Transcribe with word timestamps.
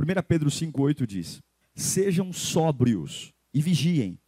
1 0.00 0.22
Pedro 0.26 0.48
5,8 0.48 1.06
diz: 1.06 1.42
Sejam 1.74 2.32
sóbrios 2.32 3.34
e 3.52 3.60
vigiem, 3.60 4.18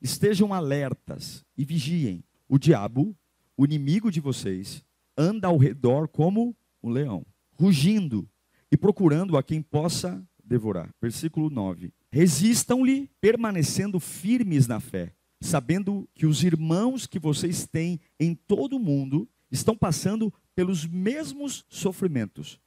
estejam 0.00 0.54
alertas 0.54 1.44
e 1.58 1.64
vigiem. 1.64 2.22
O 2.48 2.58
diabo, 2.58 3.16
o 3.56 3.64
inimigo 3.64 4.08
de 4.08 4.20
vocês, 4.20 4.84
anda 5.16 5.48
ao 5.48 5.56
redor 5.56 6.06
como 6.06 6.54
um 6.80 6.90
leão, 6.90 7.26
rugindo 7.58 8.28
e 8.70 8.76
procurando 8.76 9.36
a 9.36 9.42
quem 9.42 9.60
possa 9.60 10.24
devorar. 10.44 10.94
Versículo 11.02 11.50
9: 11.50 11.92
Resistam-lhe, 12.08 13.10
permanecendo 13.20 13.98
firmes 13.98 14.68
na 14.68 14.78
fé, 14.78 15.12
sabendo 15.40 16.08
que 16.14 16.24
os 16.24 16.44
irmãos 16.44 17.04
que 17.04 17.18
vocês 17.18 17.66
têm 17.66 17.98
em 18.20 18.32
todo 18.32 18.76
o 18.76 18.80
mundo 18.80 19.28
estão 19.50 19.76
passando 19.76 20.32
pelos 20.54 20.86
mesmos 20.86 21.64
sofrimentos. 21.68 22.60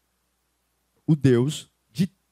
O 1.07 1.15
Deus 1.15 1.71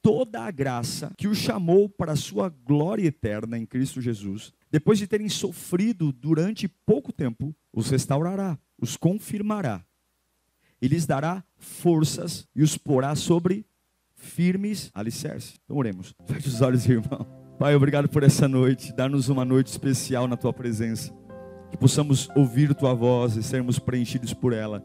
toda 0.07 0.39
a 0.39 0.51
graça 0.51 1.11
que 1.17 1.27
os 1.27 1.37
chamou 1.37 1.89
para 1.89 2.13
a 2.13 2.15
sua 2.15 2.47
glória 2.47 3.05
eterna 3.05 3.57
em 3.57 3.65
Cristo 3.65 3.99
Jesus, 3.99 4.53
depois 4.71 4.97
de 4.97 5.05
terem 5.05 5.27
sofrido 5.27 6.13
durante 6.13 6.65
pouco 6.65 7.11
tempo, 7.11 7.53
os 7.73 7.89
restaurará, 7.89 8.57
os 8.79 8.95
confirmará. 8.95 9.83
E 10.81 10.87
lhes 10.87 11.05
dará 11.05 11.43
forças 11.57 12.47
e 12.55 12.63
os 12.63 12.77
porá 12.77 13.15
sobre 13.15 13.65
firmes 14.15 14.89
alicerces. 14.93 15.59
Então 15.65 15.75
oremos. 15.75 16.15
Feche 16.25 16.47
os 16.47 16.61
olhos, 16.61 16.87
irmão. 16.87 17.27
Pai, 17.59 17.75
obrigado 17.75 18.07
por 18.07 18.23
essa 18.23 18.47
noite. 18.47 18.95
Dá-nos 18.95 19.27
uma 19.27 19.43
noite 19.43 19.67
especial 19.67 20.25
na 20.25 20.37
tua 20.37 20.53
presença. 20.53 21.13
Que 21.69 21.75
possamos 21.75 22.29
ouvir 22.33 22.73
tua 22.73 22.93
voz 22.93 23.35
e 23.35 23.43
sermos 23.43 23.77
preenchidos 23.77 24.33
por 24.33 24.53
ela. 24.53 24.81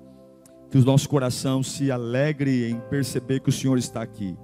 Que 0.69 0.79
o 0.79 0.85
nosso 0.85 1.09
coração 1.09 1.63
se 1.63 1.93
alegre 1.93 2.69
em 2.69 2.81
perceber 2.91 3.39
que 3.39 3.51
o 3.51 3.53
Senhor 3.53 3.79
está 3.79 4.03
aqui 4.03 4.37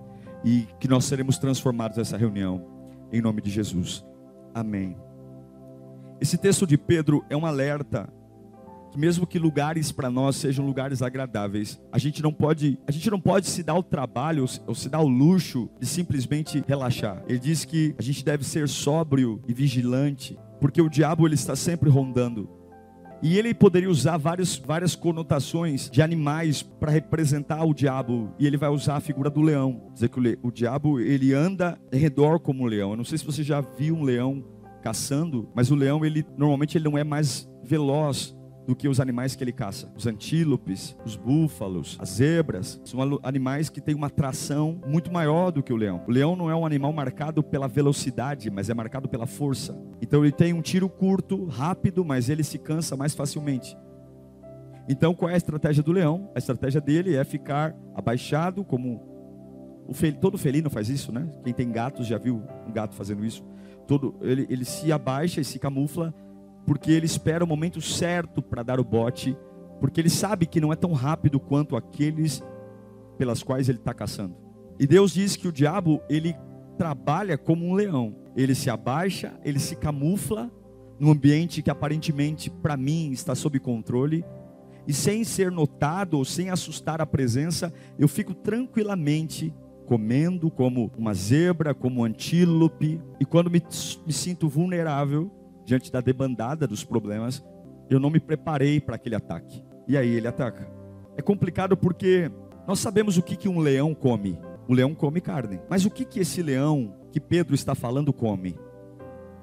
e 0.44 0.67
que 0.78 0.89
nós 0.89 1.05
seremos 1.05 1.39
transformados 1.39 1.98
nessa 1.98 2.17
reunião, 2.17 2.64
em 3.12 3.20
nome 3.20 3.42
de 3.42 3.50
Jesus. 3.50 4.05
Amém. 4.55 4.97
Esse 6.20 6.36
texto 6.36 6.67
de 6.67 6.77
Pedro 6.77 7.25
é 7.31 7.36
um 7.36 7.47
alerta 7.47 8.12
que 8.91 8.98
mesmo 8.98 9.27
que 9.27 9.39
lugares 9.39 9.92
para 9.92 10.11
nós 10.11 10.36
sejam 10.36 10.64
lugares 10.66 11.03
agradáveis, 11.03 11.81
a 11.92 11.98
gente 11.98 12.22
não 12.22 12.33
pode, 12.33 12.78
a 12.86 12.91
gente 12.91 13.11
não 13.11 13.20
pode 13.20 13.47
se 13.47 13.62
dar 13.62 13.75
o 13.75 13.83
trabalho 13.83 14.47
ou 14.66 14.75
se 14.75 14.89
dar 14.89 15.00
o 15.00 15.09
luxo 15.09 15.69
de 15.78 15.86
simplesmente 15.86 16.64
relaxar. 16.66 17.22
Ele 17.28 17.39
diz 17.39 17.64
que 17.64 17.94
a 17.98 18.03
gente 18.03 18.25
deve 18.25 18.44
ser 18.44 18.69
sóbrio 18.69 19.42
e 19.47 19.53
vigilante, 19.53 20.39
porque 20.61 20.81
o 20.81 20.89
diabo 20.89 21.27
ele 21.27 21.34
está 21.34 21.55
sempre 21.55 21.91
rondando. 21.91 22.58
E 23.23 23.37
ele 23.37 23.53
poderia 23.53 23.91
usar 23.91 24.17
várias, 24.17 24.57
várias 24.57 24.95
conotações 24.95 25.91
de 25.91 26.01
animais 26.01 26.63
para 26.63 26.93
representar 26.93 27.65
o 27.65 27.75
diabo. 27.75 28.33
E 28.39 28.47
ele 28.47 28.57
vai 28.57 28.69
usar 28.69 28.97
a 28.97 29.01
figura 29.01 29.29
do 29.29 29.41
leão. 29.41 29.91
Dizer 29.93 30.09
que 30.09 30.21
o, 30.21 30.49
o 30.49 30.53
diabo 30.53 31.01
ele 31.01 31.35
anda 31.35 31.79
em 31.93 31.99
redor 31.99 32.39
como 32.39 32.63
um 32.63 32.67
leão. 32.67 32.93
Eu 32.93 32.97
não 32.97 33.05
sei 33.05 33.19
se 33.19 33.25
você 33.25 33.43
já 33.43 33.61
viu 33.61 33.97
um 33.97 34.05
leão 34.05 34.45
caçando, 34.83 35.49
mas 35.55 35.71
o 35.71 35.75
leão 35.75 36.05
ele 36.05 36.25
normalmente 36.37 36.79
ele 36.79 36.85
não 36.85 36.97
é 36.97 37.03
mais 37.03 37.49
veloz 37.65 38.38
do 38.69 38.77
que 38.77 38.87
os 38.87 39.01
animais 39.01 39.34
que 39.34 39.43
ele 39.43 39.51
caça. 39.51 39.91
Os 39.97 40.06
antílopes, 40.06 40.95
os 41.03 41.17
búfalos, 41.17 41.97
as 41.99 42.11
zebras, 42.11 42.79
são 42.84 43.01
animais 43.23 43.71
que 43.71 43.81
têm 43.81 43.95
uma 43.95 44.11
tração 44.11 44.79
muito 44.87 45.11
maior 45.11 45.51
do 45.51 45.62
que 45.62 45.73
o 45.73 45.77
leão. 45.77 46.05
O 46.06 46.11
leão 46.11 46.37
não 46.37 46.51
é 46.51 46.55
um 46.55 46.67
animal 46.67 46.93
marcado 46.93 47.43
pela 47.43 47.67
velocidade, 47.67 48.51
mas 48.51 48.69
é 48.69 48.75
marcado 48.75 49.09
pela 49.09 49.27
força. 49.27 49.75
Então 50.03 50.23
ele 50.23 50.33
tem 50.33 50.53
um 50.53 50.61
tiro 50.61 50.87
curto, 50.87 51.47
rápido, 51.47 52.05
mas 52.05 52.28
ele 52.28 52.45
se 52.45 52.59
cansa 52.59 52.95
mais 52.95 53.15
facilmente. 53.15 53.75
Então 54.87 55.15
qual 55.15 55.31
é 55.31 55.34
a 55.34 55.39
estratégia 55.39 55.83
do 55.83 55.91
leão? 55.91 56.31
A 56.34 56.39
estratégia 56.39 56.78
dele 56.81 57.17
é 57.17 57.25
ficar 57.25 57.75
abaixado, 57.95 58.62
como 58.62 59.03
o 59.89 59.95
fel... 59.95 60.12
todo 60.12 60.37
felino 60.37 60.69
faz 60.69 60.91
isso, 60.91 61.11
né? 61.11 61.27
Quem 61.43 61.55
tem 61.55 61.73
gatos 61.73 62.07
já 62.07 62.19
viu 62.19 62.43
um 62.67 62.71
gato 62.71 62.95
fazendo 62.95 63.25
isso. 63.25 63.43
Todo 63.87 64.15
ele, 64.21 64.47
ele 64.51 64.67
se 64.67 64.93
abaixa 64.93 65.41
e 65.41 65.45
se 65.45 65.59
camufla 65.59 66.12
porque 66.69 66.93
ele 66.93 67.06
espera 67.06 67.43
o 67.43 67.49
momento 67.49 67.81
certo 67.81 68.43
para 68.43 68.62
dar 68.62 68.79
o 68.79 68.84
bote, 68.84 69.34
porque 69.81 69.99
ele 69.99 70.11
sabe 70.11 70.45
que 70.45 70.61
não 70.61 70.71
é 70.71 70.77
tão 70.77 70.93
rápido 70.93 71.41
quanto 71.41 71.75
aqueles 71.75 72.45
pelas 73.17 73.43
quais 73.43 73.71
ele 73.71 73.79
está 73.79 73.95
caçando. 73.95 74.37
E 74.78 74.87
Deus 74.87 75.15
diz 75.15 75.34
que 75.34 75.49
o 75.49 75.53
diabo 75.53 76.03
ele 76.11 76.37
trabalha 76.77 77.39
como 77.39 77.65
um 77.67 77.73
leão. 77.73 78.15
Ele 78.37 78.55
se 78.55 78.69
abaixa, 78.69 79.33
ele 79.43 79.59
se 79.59 79.77
camufla 79.77 80.53
num 81.01 81.11
ambiente 81.11 81.62
que 81.62 81.71
aparentemente 81.71 82.51
para 82.51 82.77
mim 82.77 83.12
está 83.12 83.34
sob 83.34 83.59
controle. 83.59 84.23
E 84.87 84.93
sem 84.93 85.25
ser 85.25 85.51
notado 85.51 86.19
ou 86.19 86.25
sem 86.25 86.51
assustar 86.51 87.01
a 87.01 87.07
presença, 87.07 87.73
eu 87.99 88.07
fico 88.07 88.34
tranquilamente 88.34 89.55
comendo 89.87 90.51
como 90.51 90.93
uma 90.99 91.15
zebra, 91.15 91.73
como 91.73 92.03
um 92.03 92.05
antílope. 92.05 93.01
E 93.19 93.25
quando 93.25 93.51
me, 93.51 93.62
me 94.07 94.12
sinto 94.12 94.51
vulnerável, 94.51 95.33
diante 95.69 95.93
da 95.93 96.01
debandada 96.01 96.67
dos 96.67 96.83
problemas, 96.83 97.45
eu 97.91 98.01
não 98.01 98.09
me 98.09 98.19
preparei 98.19 98.81
para 98.81 98.97
aquele 98.97 99.15
ataque. 99.15 99.62
E 99.87 99.99
aí 99.99 100.09
ele 100.09 100.27
ataca. 100.27 100.67
É 101.15 101.21
complicado 101.21 101.77
porque 101.77 102.31
nós 102.67 102.79
sabemos 102.79 103.19
o 103.19 103.23
que, 103.23 103.37
que 103.37 103.51
um 103.51 103.59
leão 103.59 103.95
come. 103.95 104.41
O 104.67 104.73
leão 104.73 104.95
come 104.95 105.21
carne. 105.21 105.61
Mas 105.69 105.84
o 105.84 105.91
que, 105.91 106.07
que 106.07 106.21
esse 106.21 106.43
leão 106.43 106.95
que 107.12 107.21
Pedro 107.21 107.55
está 107.55 107.75
falando 107.75 108.15
come? 108.15 108.59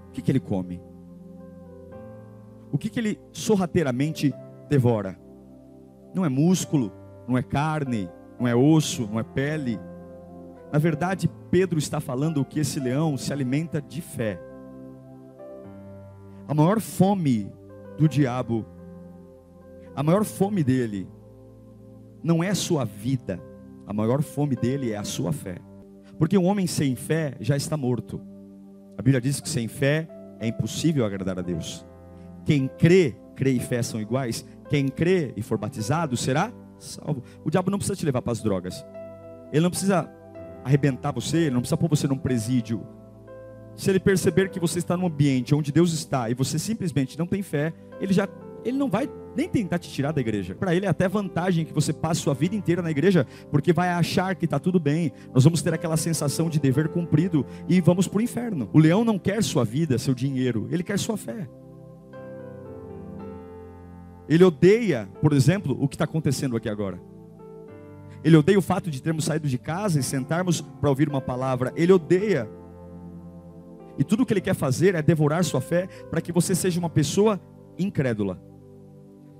O 0.07 0.11
que, 0.13 0.21
que 0.21 0.31
ele 0.31 0.39
come? 0.39 0.81
O 2.71 2.77
que, 2.77 2.89
que 2.89 2.99
ele 2.99 3.19
sorrateiramente 3.31 4.33
devora? 4.67 5.19
Não 6.13 6.25
é 6.25 6.29
músculo, 6.29 6.91
não 7.27 7.37
é 7.37 7.43
carne, 7.43 8.09
não 8.39 8.47
é 8.47 8.55
osso, 8.55 9.07
não 9.07 9.19
é 9.19 9.23
pele. 9.23 9.79
Na 10.73 10.79
verdade, 10.79 11.29
Pedro 11.51 11.77
está 11.77 11.99
falando 11.99 12.43
que 12.43 12.59
esse 12.59 12.79
leão 12.79 13.15
se 13.15 13.31
alimenta 13.31 13.79
de 13.79 14.01
fé. 14.01 14.39
A 16.47 16.53
maior 16.53 16.79
fome 16.79 17.51
do 17.97 18.07
diabo, 18.07 18.65
a 19.95 20.03
maior 20.03 20.23
fome 20.23 20.63
dele, 20.63 21.07
não 22.23 22.43
é 22.43 22.49
a 22.49 22.55
sua 22.55 22.85
vida, 22.85 23.41
a 23.87 23.93
maior 23.93 24.21
fome 24.21 24.55
dele 24.55 24.91
é 24.91 24.97
a 24.97 25.03
sua 25.03 25.31
fé. 25.31 25.57
Porque 26.17 26.37
um 26.37 26.45
homem 26.45 26.67
sem 26.67 26.95
fé 26.95 27.35
já 27.39 27.55
está 27.57 27.75
morto. 27.75 28.21
A 28.97 29.01
Bíblia 29.01 29.19
diz 29.19 29.41
que 29.41 29.49
sem 29.49 29.67
fé 29.67 30.07
é 30.39 30.47
impossível 30.47 31.05
agradar 31.05 31.37
a 31.39 31.41
Deus. 31.41 31.85
Quem 32.45 32.67
crê, 32.67 33.15
crê 33.35 33.51
e 33.51 33.59
fé 33.59 33.81
são 33.81 33.99
iguais. 33.99 34.45
Quem 34.69 34.87
crê 34.87 35.33
e 35.35 35.41
for 35.41 35.57
batizado 35.57 36.15
será 36.15 36.51
salvo. 36.79 37.23
O 37.43 37.49
diabo 37.49 37.71
não 37.71 37.77
precisa 37.77 37.95
te 37.95 38.05
levar 38.05 38.21
para 38.21 38.31
as 38.31 38.41
drogas. 38.41 38.85
Ele 39.51 39.61
não 39.61 39.69
precisa 39.69 40.09
arrebentar 40.63 41.11
você, 41.11 41.37
ele 41.37 41.51
não 41.51 41.61
precisa 41.61 41.77
pôr 41.77 41.89
você 41.89 42.07
num 42.07 42.17
presídio 42.17 42.85
se 43.75 43.89
ele 43.89 43.99
perceber 43.99 44.49
que 44.49 44.59
você 44.59 44.79
está 44.79 44.95
num 44.95 45.07
ambiente 45.07 45.53
onde 45.53 45.71
Deus 45.71 45.91
está 45.93 46.29
e 46.29 46.33
você 46.33 46.57
simplesmente 46.57 47.17
não 47.17 47.27
tem 47.27 47.41
fé, 47.41 47.73
ele 47.99 48.13
já 48.13 48.27
ele 48.63 48.77
não 48.77 48.89
vai 48.89 49.07
nem 49.35 49.47
tentar 49.47 49.77
te 49.77 49.89
tirar 49.89 50.11
da 50.11 50.19
igreja. 50.19 50.55
Para 50.55 50.73
ele 50.73 50.87
é 50.87 50.89
até 50.89 51.07
vantagem 51.07 51.65
que 51.65 51.73
você 51.73 51.93
passe 51.93 52.21
sua 52.21 52.33
vida 52.33 52.55
inteira 52.55 52.81
na 52.81 52.89
igreja, 52.89 53.27
porque 53.51 53.71
vai 53.71 53.89
achar 53.89 54.33
que 54.35 54.45
está 54.45 54.57
tudo 54.57 54.79
bem. 54.79 55.11
Nós 55.33 55.43
vamos 55.43 55.61
ter 55.61 55.71
aquela 55.73 55.97
sensação 55.97 56.49
de 56.49 56.59
dever 56.59 56.87
cumprido 56.87 57.45
e 57.69 57.79
vamos 57.79 58.07
para 58.07 58.17
o 58.17 58.21
inferno. 58.21 58.67
O 58.73 58.79
leão 58.79 59.05
não 59.05 59.19
quer 59.19 59.43
sua 59.43 59.63
vida, 59.63 59.99
seu 59.99 60.15
dinheiro, 60.15 60.67
ele 60.71 60.81
quer 60.81 60.97
sua 60.97 61.15
fé. 61.15 61.47
Ele 64.27 64.43
odeia, 64.43 65.07
por 65.21 65.33
exemplo, 65.33 65.77
o 65.79 65.87
que 65.87 65.93
está 65.93 66.05
acontecendo 66.05 66.57
aqui 66.57 66.67
agora. 66.67 66.99
Ele 68.23 68.35
odeia 68.35 68.57
o 68.57 68.61
fato 68.61 68.89
de 68.89 68.99
termos 68.99 69.25
saído 69.25 69.47
de 69.47 69.59
casa 69.59 69.99
e 69.99 70.03
sentarmos 70.03 70.59
para 70.59 70.89
ouvir 70.89 71.07
uma 71.07 71.21
palavra. 71.21 71.71
Ele 71.75 71.93
odeia 71.93 72.49
e 73.97 74.03
tudo 74.03 74.23
o 74.23 74.25
que 74.25 74.33
ele 74.33 74.41
quer 74.41 74.55
fazer 74.55 74.95
é 74.95 75.01
devorar 75.01 75.43
sua 75.43 75.61
fé 75.61 75.87
para 76.09 76.21
que 76.21 76.31
você 76.31 76.53
seja 76.53 76.79
uma 76.79 76.89
pessoa 76.89 77.39
incrédula. 77.77 78.39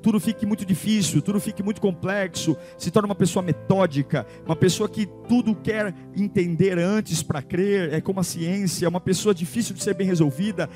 Tudo 0.02 0.20
fique 0.20 0.46
muito 0.46 0.64
difícil, 0.64 1.20
tudo 1.20 1.40
fique 1.40 1.64
muito 1.64 1.82
complexo, 1.82 2.56
se 2.78 2.92
torna 2.92 3.08
uma 3.08 3.16
pessoa 3.16 3.42
metódica, 3.42 4.26
uma 4.46 4.56
pessoa 4.56 4.88
que 4.88 5.08
tudo 5.28 5.56
quer 5.56 5.96
entender 6.16 6.78
antes 6.78 7.24
para 7.24 7.42
crer, 7.42 7.92
é 7.92 8.00
como 8.00 8.20
a 8.20 8.24
ciência, 8.24 8.88
uma 8.88 9.02
pessoa 9.02 9.34
difícil 9.34 9.74
de 9.74 9.82
ser 9.82 9.96
bem 9.96 10.06
resolvida. 10.06 10.70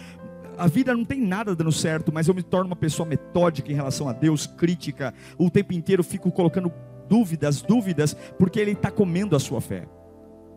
A 0.58 0.66
vida 0.66 0.96
não 0.96 1.06
tem 1.06 1.22
nada 1.22 1.56
dando 1.56 1.72
certo, 1.72 2.12
mas 2.12 2.28
eu 2.28 2.34
me 2.34 2.42
torno 2.42 2.66
uma 2.66 2.76
pessoa 2.76 3.08
metódica 3.08 3.72
em 3.72 3.76
relação 3.76 4.10
a 4.10 4.14
Deus, 4.14 4.48
crítica, 4.48 5.14
o 5.38 5.50
tempo 5.52 5.74
inteiro 5.74 6.04
fico 6.04 6.32
colocando 6.32 6.74
dúvidas, 7.08 7.62
dúvidas, 7.62 8.16
porque 8.38 8.60
ele 8.60 8.72
está 8.72 8.90
comendo 8.90 9.36
a 9.36 9.40
sua 9.40 9.62
fé. 9.62 9.88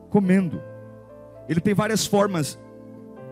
Comendo. 0.08 0.62
ele 1.46 1.60
tem 1.60 1.74
várias 1.74 2.06
formas 2.06 2.58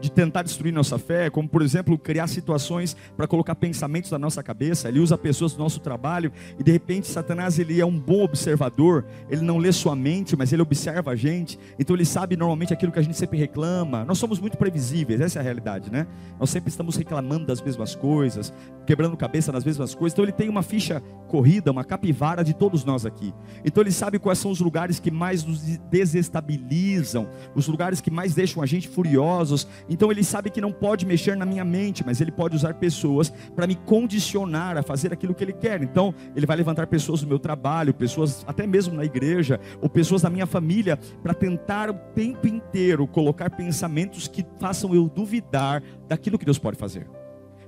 de 0.01 0.11
tentar 0.11 0.43
destruir 0.43 0.73
nossa 0.73 0.99
fé, 0.99 1.31
como 1.31 1.49
por 1.49 1.63
exemplo, 1.63 1.99
criar 1.99 2.27
situações 2.27 2.97
para 3.17 3.27
colocar 3.27 3.55
pensamentos 3.55 4.11
na 4.11 4.19
nossa 4.19 4.43
cabeça. 4.43 4.89
Ele 4.89 5.01
usa 5.01 5.17
pessoas 5.19 5.53
do 5.53 5.59
nosso 5.59 5.81
trabalho 5.81 6.33
e 6.59 6.63
de 6.63 6.73
repente 6.73 7.07
Satanás 7.07 7.59
ele 7.59 7.81
é 7.81 7.87
um 7.87 7.99
bom 7.99 8.23
observador. 8.23 9.05
Ele 9.29 9.43
não 9.43 9.59
lê 9.59 9.73
sua 9.73 9.95
mente, 9.95 10.37
mas 10.37 10.53
ele 10.53 10.63
observa 10.63 11.13
a 11.13 11.17
gente. 11.17 11.59
Então 11.79 11.95
ele 11.95 12.05
sabe 12.05 12.37
normalmente 12.37 12.73
aquilo 12.73 12.93
que 12.93 12.99
a 12.99 13.03
gente 13.03 13.17
sempre 13.17 13.39
reclama. 13.39 14.05
Nós 14.05 14.19
somos 14.19 14.39
muito 14.39 14.57
previsíveis, 14.57 15.21
essa 15.21 15.39
é 15.39 15.41
a 15.41 15.43
realidade, 15.43 15.91
né? 15.91 16.07
Nós 16.39 16.51
sempre 16.51 16.71
estamos 16.71 16.97
reclamando 16.97 17.47
das 17.47 17.61
mesmas 17.61 17.95
coisas, 17.95 18.53
quebrando 18.87 19.17
cabeça 19.17 19.53
nas 19.53 19.65
mesmas 19.65 19.95
coisas. 19.95 20.15
Então 20.15 20.25
ele 20.25 20.33
tem 20.33 20.49
uma 20.49 20.63
ficha 20.63 21.03
corrida, 21.29 21.71
uma 21.71 21.85
capivara 21.85 22.43
de 22.43 22.55
todos 22.55 22.85
nós 22.85 23.07
aqui. 23.07 23.33
Então 23.65 23.83
ele 23.83 23.93
sabe 23.93 24.19
quais 24.19 24.39
são 24.39 24.51
os 24.51 24.61
lugares 24.61 24.99
que 24.99 25.11
mais 25.11 25.45
nos 25.45 25.61
desestabilizam, 25.91 27.29
os 27.55 27.69
lugares 27.69 28.01
que 28.01 28.11
mais 28.11 28.35
deixam 28.35 28.63
a 28.63 28.67
gente 28.67 28.89
furiosos. 28.89 29.67
Então 29.91 30.13
ele 30.13 30.23
sabe 30.23 30.51
que 30.51 30.61
não 30.61 30.71
pode 30.71 31.05
mexer 31.05 31.37
na 31.37 31.45
minha 31.45 31.65
mente, 31.65 32.07
mas 32.07 32.21
ele 32.21 32.31
pode 32.31 32.55
usar 32.55 32.75
pessoas 32.75 33.31
para 33.57 33.67
me 33.67 33.75
condicionar 33.75 34.79
a 34.79 34.85
fazer 34.85 35.13
aquilo 35.13 35.35
que 35.35 35.43
ele 35.43 35.53
quer. 35.53 35.83
Então 35.83 36.15
ele 36.37 36.47
vai 36.47 36.57
levantar 36.57 36.87
pessoas 36.87 37.23
do 37.23 37.27
meu 37.27 37.41
trabalho, 37.41 37.93
pessoas 37.93 38.45
até 38.47 38.69
mesmo 38.69 38.95
na 38.95 39.05
igreja, 39.05 39.59
ou 39.83 39.89
pessoas 39.89 40.23
da 40.23 40.31
minha 40.31 40.47
família, 40.47 40.97
para 41.25 41.35
tentar 41.35 41.91
o 41.91 41.95
tempo 42.15 42.47
inteiro 42.47 43.05
colocar 43.09 43.51
pensamentos 43.51 44.29
que 44.29 44.47
façam 44.61 44.95
eu 44.95 45.09
duvidar 45.09 45.83
daquilo 46.07 46.39
que 46.39 46.45
Deus 46.45 46.59
pode 46.59 46.79
fazer. 46.79 47.11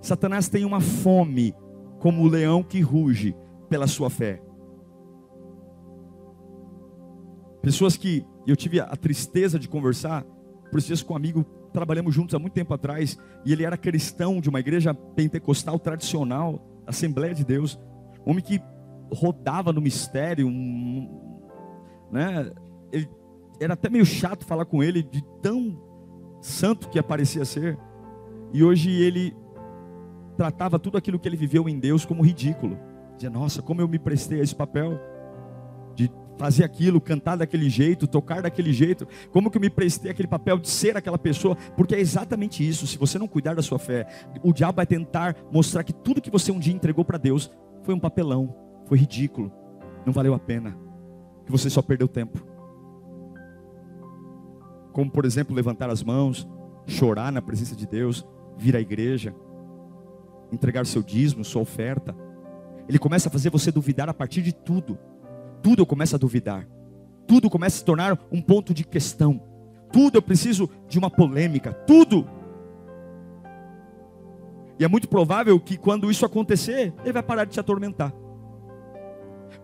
Satanás 0.00 0.48
tem 0.48 0.64
uma 0.64 0.80
fome, 0.80 1.52
como 1.98 2.22
o 2.22 2.28
leão 2.28 2.62
que 2.62 2.80
ruge 2.80 3.34
pela 3.68 3.88
sua 3.88 4.08
fé. 4.08 4.40
Pessoas 7.60 7.96
que 7.96 8.24
eu 8.46 8.54
tive 8.54 8.78
a 8.78 8.96
tristeza 8.96 9.58
de 9.58 9.68
conversar, 9.68 10.24
por 10.70 10.78
esses 10.78 11.02
com 11.02 11.14
um 11.14 11.16
amigo, 11.16 11.46
trabalhamos 11.72 12.14
juntos 12.14 12.34
há 12.34 12.38
muito 12.38 12.52
tempo 12.52 12.72
atrás, 12.72 13.18
e 13.44 13.52
ele 13.52 13.64
era 13.64 13.76
cristão 13.76 14.40
de 14.40 14.48
uma 14.48 14.60
igreja 14.60 14.94
pentecostal 14.94 15.78
tradicional, 15.78 16.60
Assembleia 16.86 17.34
de 17.34 17.44
Deus, 17.44 17.78
um 18.26 18.32
homem 18.32 18.42
que 18.42 18.60
rodava 19.12 19.72
no 19.72 19.80
mistério, 19.80 20.46
um, 20.46 21.08
né? 22.10 22.52
Ele, 22.90 23.08
era 23.60 23.74
até 23.74 23.88
meio 23.88 24.04
chato 24.04 24.44
falar 24.44 24.64
com 24.64 24.82
ele, 24.82 25.02
de 25.02 25.22
tão 25.40 25.78
santo 26.40 26.88
que 26.88 27.00
parecia 27.02 27.44
ser. 27.44 27.78
E 28.52 28.62
hoje 28.62 28.90
ele 28.90 29.34
tratava 30.36 30.78
tudo 30.78 30.98
aquilo 30.98 31.18
que 31.18 31.28
ele 31.28 31.36
viveu 31.36 31.68
em 31.68 31.78
Deus 31.78 32.04
como 32.04 32.22
ridículo. 32.22 32.78
Dizia, 33.14 33.30
nossa, 33.30 33.62
como 33.62 33.80
eu 33.80 33.88
me 33.88 33.98
prestei 33.98 34.40
a 34.40 34.42
esse 34.42 34.54
papel 34.54 34.98
de 35.94 36.10
fazer 36.38 36.64
aquilo, 36.64 37.00
cantar 37.00 37.36
daquele 37.36 37.68
jeito, 37.68 38.06
tocar 38.06 38.42
daquele 38.42 38.72
jeito. 38.72 39.06
Como 39.30 39.50
que 39.50 39.56
eu 39.56 39.60
me 39.60 39.70
prestei 39.70 40.10
aquele 40.10 40.28
papel 40.28 40.58
de 40.58 40.68
ser 40.68 40.96
aquela 40.96 41.18
pessoa? 41.18 41.56
Porque 41.76 41.94
é 41.94 42.00
exatamente 42.00 42.66
isso. 42.66 42.86
Se 42.86 42.98
você 42.98 43.18
não 43.18 43.28
cuidar 43.28 43.54
da 43.54 43.62
sua 43.62 43.78
fé, 43.78 44.06
o 44.42 44.52
diabo 44.52 44.76
vai 44.76 44.86
tentar 44.86 45.36
mostrar 45.50 45.84
que 45.84 45.92
tudo 45.92 46.20
que 46.20 46.30
você 46.30 46.50
um 46.50 46.58
dia 46.58 46.74
entregou 46.74 47.04
para 47.04 47.18
Deus 47.18 47.50
foi 47.82 47.94
um 47.94 48.00
papelão, 48.00 48.54
foi 48.86 48.98
ridículo, 48.98 49.52
não 50.04 50.12
valeu 50.12 50.34
a 50.34 50.38
pena, 50.38 50.76
que 51.44 51.52
você 51.52 51.68
só 51.68 51.82
perdeu 51.82 52.08
tempo. 52.08 52.44
Como 54.92 55.10
por 55.10 55.24
exemplo, 55.24 55.54
levantar 55.54 55.90
as 55.90 56.02
mãos, 56.02 56.46
chorar 56.86 57.32
na 57.32 57.40
presença 57.40 57.74
de 57.74 57.86
Deus, 57.86 58.26
vir 58.56 58.76
à 58.76 58.80
igreja, 58.80 59.34
entregar 60.52 60.86
seu 60.86 61.02
dízimo, 61.02 61.44
sua 61.44 61.62
oferta. 61.62 62.14
Ele 62.88 62.98
começa 62.98 63.28
a 63.28 63.32
fazer 63.32 63.50
você 63.50 63.72
duvidar 63.72 64.08
a 64.08 64.14
partir 64.14 64.42
de 64.42 64.52
tudo. 64.52 64.98
Tudo 65.62 65.82
eu 65.82 65.86
começo 65.86 66.16
a 66.16 66.18
duvidar. 66.18 66.66
Tudo 67.26 67.48
começa 67.48 67.76
a 67.76 67.78
se 67.78 67.84
tornar 67.84 68.18
um 68.30 68.42
ponto 68.42 68.74
de 68.74 68.84
questão. 68.84 69.40
Tudo 69.92 70.16
eu 70.16 70.22
preciso 70.22 70.68
de 70.88 70.98
uma 70.98 71.10
polêmica. 71.10 71.72
Tudo. 71.72 72.26
E 74.78 74.84
é 74.84 74.88
muito 74.88 75.08
provável 75.08 75.58
que 75.60 75.76
quando 75.76 76.10
isso 76.10 76.26
acontecer, 76.26 76.92
ele 77.02 77.12
vai 77.12 77.22
parar 77.22 77.44
de 77.44 77.52
te 77.52 77.60
atormentar. 77.60 78.12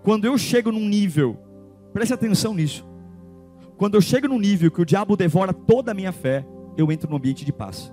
Quando 0.03 0.27
eu 0.27 0.39
chego 0.39 0.71
num 0.71 0.89
nível, 0.89 1.37
preste 1.93 2.15
atenção 2.15 2.55
nisso. 2.55 2.87
Quando 3.77 3.95
eu 3.95 4.01
chego 4.01 4.29
num 4.29 4.39
nível 4.39 4.71
que 4.71 4.81
o 4.81 4.85
diabo 4.85 5.17
devora 5.17 5.53
toda 5.53 5.91
a 5.91 5.95
minha 5.95 6.13
fé, 6.13 6.47
eu 6.77 6.93
entro 6.93 7.11
no 7.11 7.17
ambiente 7.17 7.45
de 7.45 7.53
paz. 7.53 7.93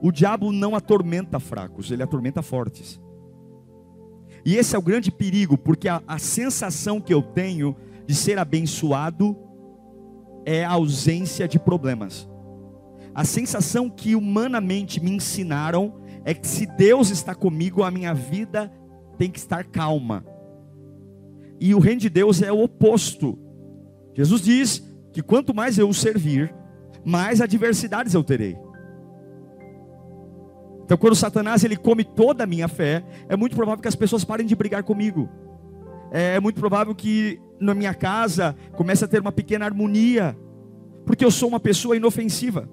O 0.00 0.12
diabo 0.12 0.52
não 0.52 0.76
atormenta 0.76 1.40
fracos, 1.40 1.90
ele 1.90 2.02
atormenta 2.02 2.42
fortes. 2.42 3.00
E 4.44 4.56
esse 4.56 4.74
é 4.74 4.78
o 4.78 4.82
grande 4.82 5.10
perigo, 5.10 5.56
porque 5.58 5.88
a, 5.88 6.02
a 6.06 6.18
sensação 6.18 7.00
que 7.00 7.12
eu 7.12 7.22
tenho 7.22 7.76
de 8.06 8.14
ser 8.14 8.38
abençoado 8.38 9.36
é 10.44 10.64
a 10.64 10.70
ausência 10.70 11.46
de 11.46 11.58
problemas. 11.58 12.28
A 13.14 13.24
sensação 13.24 13.90
que 13.90 14.14
humanamente 14.14 15.00
me 15.02 15.10
ensinaram 15.10 15.94
é 16.24 16.32
que 16.32 16.46
se 16.46 16.66
Deus 16.66 17.10
está 17.10 17.34
comigo, 17.34 17.82
a 17.82 17.90
minha 17.90 18.14
vida 18.14 18.72
tem 19.18 19.30
que 19.30 19.38
estar 19.38 19.64
calma. 19.64 20.24
E 21.60 21.74
o 21.74 21.78
reino 21.78 22.00
de 22.00 22.08
Deus 22.08 22.40
é 22.40 22.52
o 22.52 22.62
oposto. 22.62 23.38
Jesus 24.14 24.40
diz 24.40 24.82
que 25.12 25.22
quanto 25.22 25.54
mais 25.54 25.78
eu 25.78 25.88
o 25.88 25.94
servir, 25.94 26.54
mais 27.04 27.40
adversidades 27.40 28.14
eu 28.14 28.22
terei. 28.22 28.56
Então, 30.88 30.96
quando 30.96 31.14
Satanás 31.14 31.62
ele 31.64 31.76
come 31.76 32.02
toda 32.02 32.44
a 32.44 32.46
minha 32.46 32.66
fé, 32.66 33.04
é 33.28 33.36
muito 33.36 33.54
provável 33.54 33.82
que 33.82 33.88
as 33.88 33.94
pessoas 33.94 34.24
parem 34.24 34.46
de 34.46 34.56
brigar 34.56 34.82
comigo. 34.82 35.28
É 36.10 36.40
muito 36.40 36.58
provável 36.58 36.94
que 36.94 37.38
na 37.60 37.74
minha 37.74 37.92
casa 37.92 38.56
comece 38.72 39.04
a 39.04 39.06
ter 39.06 39.20
uma 39.20 39.30
pequena 39.30 39.66
harmonia, 39.66 40.34
porque 41.04 41.22
eu 41.22 41.30
sou 41.30 41.46
uma 41.46 41.60
pessoa 41.60 41.94
inofensiva. 41.94 42.66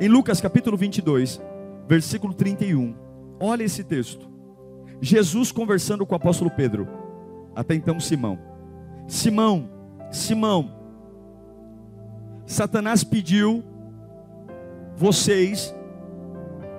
Em 0.00 0.08
Lucas 0.08 0.40
capítulo 0.40 0.76
22, 0.76 1.40
versículo 1.86 2.34
31, 2.34 2.92
olha 3.38 3.62
esse 3.62 3.84
texto. 3.84 4.28
Jesus 5.00 5.52
conversando 5.52 6.04
com 6.04 6.14
o 6.14 6.16
apóstolo 6.16 6.50
Pedro, 6.50 6.88
até 7.54 7.76
então 7.76 8.00
Simão. 8.00 8.36
Simão, 9.06 9.70
Simão, 10.10 10.74
Satanás 12.44 13.04
pediu 13.04 13.62
vocês 14.96 15.72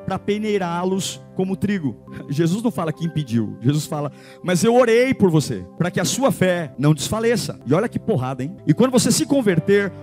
para 0.09 0.17
peneirá-los 0.17 1.21
como 1.35 1.55
trigo. 1.55 1.95
Jesus 2.29 2.63
não 2.63 2.71
fala 2.71 2.91
que 2.91 3.05
impediu, 3.05 3.55
Jesus 3.61 3.85
fala, 3.85 4.11
mas 4.41 4.63
eu 4.63 4.73
orei 4.73 5.13
por 5.13 5.29
você, 5.29 5.63
para 5.77 5.91
que 5.91 5.99
a 5.99 6.05
sua 6.05 6.31
fé 6.31 6.73
não 6.79 6.95
desfaleça. 6.95 7.59
E 7.63 7.75
olha 7.75 7.87
que 7.87 7.99
porrada, 7.99 8.43
hein? 8.43 8.57
E 8.65 8.73
quando 8.73 8.89
você 8.89 9.11
se 9.11 9.23
converter, 9.27 9.93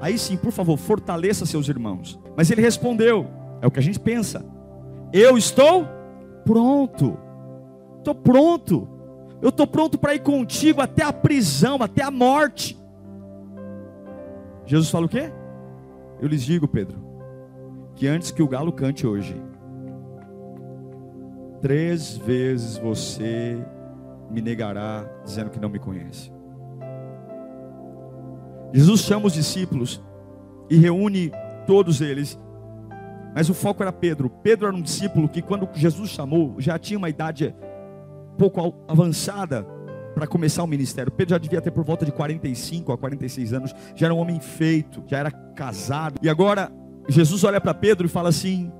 aí 0.00 0.16
sim, 0.16 0.36
por 0.36 0.52
favor, 0.52 0.76
fortaleça 0.76 1.44
seus 1.44 1.68
irmãos. 1.68 2.16
Mas 2.36 2.48
ele 2.48 2.62
respondeu, 2.62 3.26
é 3.60 3.66
o 3.66 3.70
que 3.72 3.80
a 3.80 3.82
gente 3.82 3.98
pensa, 3.98 4.46
eu 5.12 5.36
estou 5.36 5.84
pronto, 6.44 7.18
estou 7.98 8.14
pronto, 8.14 8.88
eu 9.42 9.48
estou 9.48 9.66
pronto 9.66 9.98
para 9.98 10.14
ir 10.14 10.20
contigo 10.20 10.80
até 10.80 11.02
a 11.02 11.12
prisão, 11.12 11.78
até 11.82 12.04
a 12.04 12.10
morte. 12.12 12.78
Jesus 14.64 14.88
fala 14.90 15.06
o 15.06 15.08
quê? 15.08 15.32
Eu 16.20 16.28
lhes 16.28 16.44
digo, 16.44 16.68
Pedro, 16.68 17.04
que 17.96 18.06
antes 18.06 18.30
que 18.30 18.44
o 18.44 18.48
galo 18.48 18.72
cante 18.72 19.04
hoje, 19.04 19.44
três 21.60 22.16
vezes 22.16 22.78
você 22.78 23.58
me 24.30 24.40
negará, 24.40 25.08
dizendo 25.24 25.50
que 25.50 25.60
não 25.60 25.68
me 25.68 25.78
conhece. 25.78 26.32
Jesus 28.72 29.00
chama 29.00 29.26
os 29.26 29.32
discípulos 29.32 30.02
e 30.68 30.76
reúne 30.76 31.32
todos 31.66 32.00
eles, 32.00 32.38
mas 33.34 33.48
o 33.48 33.54
foco 33.54 33.82
era 33.82 33.92
Pedro. 33.92 34.28
Pedro 34.28 34.66
era 34.66 34.76
um 34.76 34.82
discípulo 34.82 35.28
que, 35.28 35.42
quando 35.42 35.68
Jesus 35.74 36.10
chamou, 36.10 36.54
já 36.58 36.78
tinha 36.78 36.98
uma 36.98 37.08
idade 37.08 37.54
pouco 38.36 38.74
avançada 38.88 39.66
para 40.14 40.26
começar 40.26 40.62
o 40.62 40.66
ministério. 40.66 41.12
Pedro 41.12 41.30
já 41.32 41.38
devia 41.38 41.60
ter 41.60 41.70
por 41.70 41.84
volta 41.84 42.04
de 42.04 42.12
45 42.12 42.92
a 42.92 42.98
46 42.98 43.52
anos, 43.52 43.74
já 43.94 44.06
era 44.06 44.14
um 44.14 44.18
homem 44.18 44.40
feito, 44.40 45.02
já 45.06 45.18
era 45.18 45.30
casado. 45.30 46.18
E 46.22 46.28
agora 46.28 46.72
Jesus 47.08 47.44
olha 47.44 47.60
para 47.60 47.74
Pedro 47.74 48.06
e 48.06 48.08
fala 48.08 48.30
assim: 48.30 48.72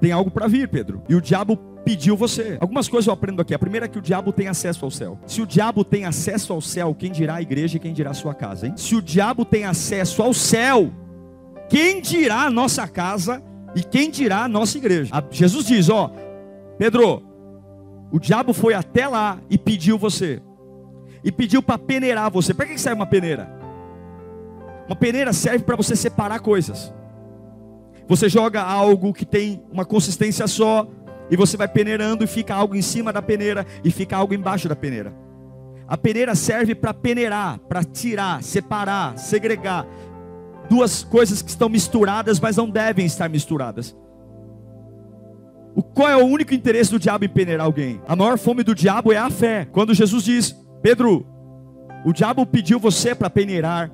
tem 0.00 0.12
algo 0.12 0.30
para 0.30 0.46
vir, 0.46 0.68
Pedro. 0.68 1.02
E 1.08 1.14
o 1.14 1.20
diabo 1.20 1.56
pediu 1.84 2.16
você. 2.16 2.58
Algumas 2.60 2.88
coisas 2.88 3.06
eu 3.06 3.12
aprendo 3.12 3.40
aqui. 3.40 3.54
A 3.54 3.58
primeira 3.58 3.86
é 3.86 3.88
que 3.88 3.98
o 3.98 4.02
diabo 4.02 4.32
tem 4.32 4.48
acesso 4.48 4.84
ao 4.84 4.90
céu. 4.90 5.18
Se 5.26 5.40
o 5.40 5.46
diabo 5.46 5.84
tem 5.84 6.04
acesso 6.04 6.52
ao 6.52 6.60
céu, 6.60 6.94
quem 6.94 7.10
dirá 7.10 7.36
a 7.36 7.42
igreja 7.42 7.76
e 7.76 7.80
quem 7.80 7.92
dirá 7.92 8.10
a 8.10 8.14
sua 8.14 8.34
casa, 8.34 8.66
hein? 8.66 8.74
Se 8.76 8.94
o 8.94 9.02
diabo 9.02 9.44
tem 9.44 9.64
acesso 9.64 10.22
ao 10.22 10.34
céu, 10.34 10.92
quem 11.68 12.00
dirá 12.00 12.42
a 12.42 12.50
nossa 12.50 12.86
casa 12.86 13.42
e 13.74 13.82
quem 13.82 14.10
dirá 14.10 14.44
a 14.44 14.48
nossa 14.48 14.78
igreja? 14.78 15.12
Jesus 15.30 15.66
diz, 15.66 15.88
ó, 15.88 16.12
Pedro, 16.78 17.22
o 18.10 18.18
diabo 18.18 18.52
foi 18.52 18.74
até 18.74 19.08
lá 19.08 19.38
e 19.50 19.58
pediu 19.58 19.98
você. 19.98 20.40
E 21.24 21.32
pediu 21.32 21.62
para 21.62 21.78
peneirar 21.78 22.30
você. 22.30 22.54
Para 22.54 22.66
que 22.66 22.78
serve 22.78 22.96
uma 23.00 23.06
peneira? 23.06 23.50
Uma 24.86 24.96
peneira 24.96 25.32
serve 25.32 25.64
para 25.64 25.76
você 25.76 25.94
separar 25.96 26.40
coisas. 26.40 26.92
Você 28.08 28.28
joga 28.28 28.62
algo 28.62 29.12
que 29.12 29.26
tem 29.26 29.62
uma 29.70 29.84
consistência 29.84 30.46
só, 30.46 30.88
e 31.30 31.36
você 31.36 31.56
vai 31.56 31.68
peneirando 31.68 32.24
e 32.24 32.26
fica 32.26 32.54
algo 32.54 32.74
em 32.74 32.82
cima 32.82 33.12
da 33.12 33.20
peneira 33.20 33.66
e 33.84 33.90
fica 33.90 34.16
algo 34.16 34.34
embaixo 34.34 34.68
da 34.68 34.74
peneira. 34.74 35.14
A 35.86 35.96
peneira 35.96 36.34
serve 36.34 36.74
para 36.74 36.92
peneirar, 36.92 37.58
para 37.60 37.84
tirar, 37.84 38.42
separar, 38.42 39.16
segregar. 39.18 39.86
Duas 40.68 41.02
coisas 41.02 41.40
que 41.40 41.48
estão 41.48 41.68
misturadas, 41.68 42.38
mas 42.38 42.56
não 42.56 42.68
devem 42.68 43.06
estar 43.06 43.28
misturadas. 43.28 43.96
O, 45.74 45.82
qual 45.82 46.08
é 46.08 46.16
o 46.16 46.26
único 46.26 46.52
interesse 46.52 46.90
do 46.90 46.98
diabo 46.98 47.24
em 47.24 47.28
peneirar 47.28 47.64
alguém? 47.64 48.00
A 48.06 48.14
maior 48.14 48.36
fome 48.36 48.62
do 48.62 48.74
diabo 48.74 49.12
é 49.12 49.16
a 49.16 49.30
fé. 49.30 49.66
Quando 49.70 49.94
Jesus 49.94 50.24
diz, 50.24 50.54
Pedro, 50.82 51.26
o 52.04 52.12
diabo 52.12 52.44
pediu 52.44 52.78
você 52.78 53.14
para 53.14 53.30
peneirar. 53.30 53.90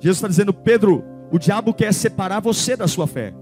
Jesus 0.00 0.16
está 0.16 0.28
dizendo, 0.28 0.52
Pedro, 0.52 1.04
o 1.30 1.38
diabo 1.38 1.74
quer 1.74 1.92
separar 1.92 2.40
você 2.40 2.76
da 2.76 2.86
sua 2.86 3.06
fé. 3.06 3.34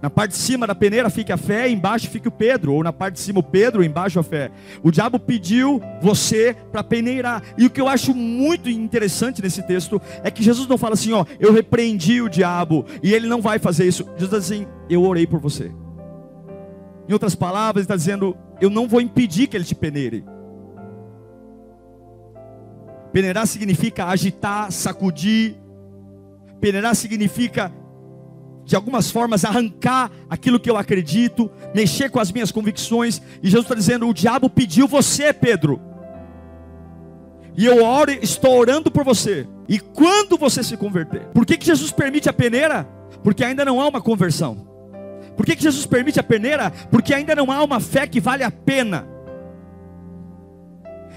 Na 0.00 0.08
parte 0.08 0.30
de 0.30 0.36
cima 0.36 0.64
da 0.64 0.76
peneira 0.76 1.10
fica 1.10 1.34
a 1.34 1.36
fé, 1.36 1.68
embaixo 1.68 2.08
fica 2.08 2.28
o 2.28 2.32
Pedro, 2.32 2.72
ou 2.72 2.84
na 2.84 2.92
parte 2.92 3.14
de 3.14 3.20
cima 3.20 3.40
o 3.40 3.42
Pedro, 3.42 3.82
embaixo 3.82 4.20
a 4.20 4.22
fé. 4.22 4.50
O 4.80 4.92
diabo 4.92 5.18
pediu 5.18 5.82
você 6.00 6.54
para 6.70 6.84
peneirar. 6.84 7.42
E 7.56 7.66
o 7.66 7.70
que 7.70 7.80
eu 7.80 7.88
acho 7.88 8.14
muito 8.14 8.70
interessante 8.70 9.42
nesse 9.42 9.60
texto 9.66 10.00
é 10.22 10.30
que 10.30 10.42
Jesus 10.42 10.68
não 10.68 10.78
fala 10.78 10.94
assim, 10.94 11.12
ó, 11.12 11.24
eu 11.40 11.52
repreendi 11.52 12.22
o 12.22 12.28
diabo 12.28 12.84
e 13.02 13.12
ele 13.12 13.26
não 13.26 13.42
vai 13.42 13.58
fazer 13.58 13.86
isso. 13.86 14.04
Jesus 14.16 14.30
diz 14.30 14.34
assim, 14.34 14.66
eu 14.88 15.02
orei 15.02 15.26
por 15.26 15.40
você. 15.40 15.72
Em 17.08 17.12
outras 17.12 17.34
palavras, 17.34 17.80
ele 17.80 17.84
está 17.84 17.96
dizendo, 17.96 18.36
eu 18.60 18.70
não 18.70 18.86
vou 18.86 19.00
impedir 19.00 19.48
que 19.48 19.56
ele 19.56 19.64
te 19.64 19.74
peneire. 19.74 20.24
Peneirar 23.12 23.48
significa 23.48 24.04
agitar, 24.06 24.70
sacudir. 24.70 25.56
Peneirar 26.60 26.94
significa 26.94 27.72
de 28.68 28.76
algumas 28.76 29.10
formas, 29.10 29.46
arrancar 29.46 30.10
aquilo 30.28 30.60
que 30.60 30.68
eu 30.68 30.76
acredito, 30.76 31.50
mexer 31.74 32.10
com 32.10 32.20
as 32.20 32.30
minhas 32.30 32.52
convicções. 32.52 33.22
E 33.42 33.48
Jesus 33.48 33.64
está 33.64 33.74
dizendo: 33.74 34.06
o 34.06 34.12
diabo 34.12 34.50
pediu 34.50 34.86
você, 34.86 35.32
Pedro. 35.32 35.80
E 37.56 37.64
eu 37.64 37.82
oro, 37.82 38.10
estou 38.10 38.58
orando 38.58 38.90
por 38.90 39.04
você. 39.04 39.48
E 39.66 39.80
quando 39.80 40.36
você 40.36 40.62
se 40.62 40.76
converter? 40.76 41.22
Por 41.32 41.46
que, 41.46 41.56
que 41.56 41.64
Jesus 41.64 41.90
permite 41.90 42.28
a 42.28 42.32
peneira? 42.32 42.84
Porque 43.24 43.42
ainda 43.42 43.64
não 43.64 43.80
há 43.80 43.88
uma 43.88 44.02
conversão. 44.02 44.68
Por 45.34 45.46
que, 45.46 45.56
que 45.56 45.62
Jesus 45.62 45.86
permite 45.86 46.20
a 46.20 46.22
peneira? 46.22 46.70
Porque 46.90 47.14
ainda 47.14 47.34
não 47.34 47.50
há 47.50 47.64
uma 47.64 47.80
fé 47.80 48.06
que 48.06 48.20
vale 48.20 48.44
a 48.44 48.50
pena. 48.50 49.08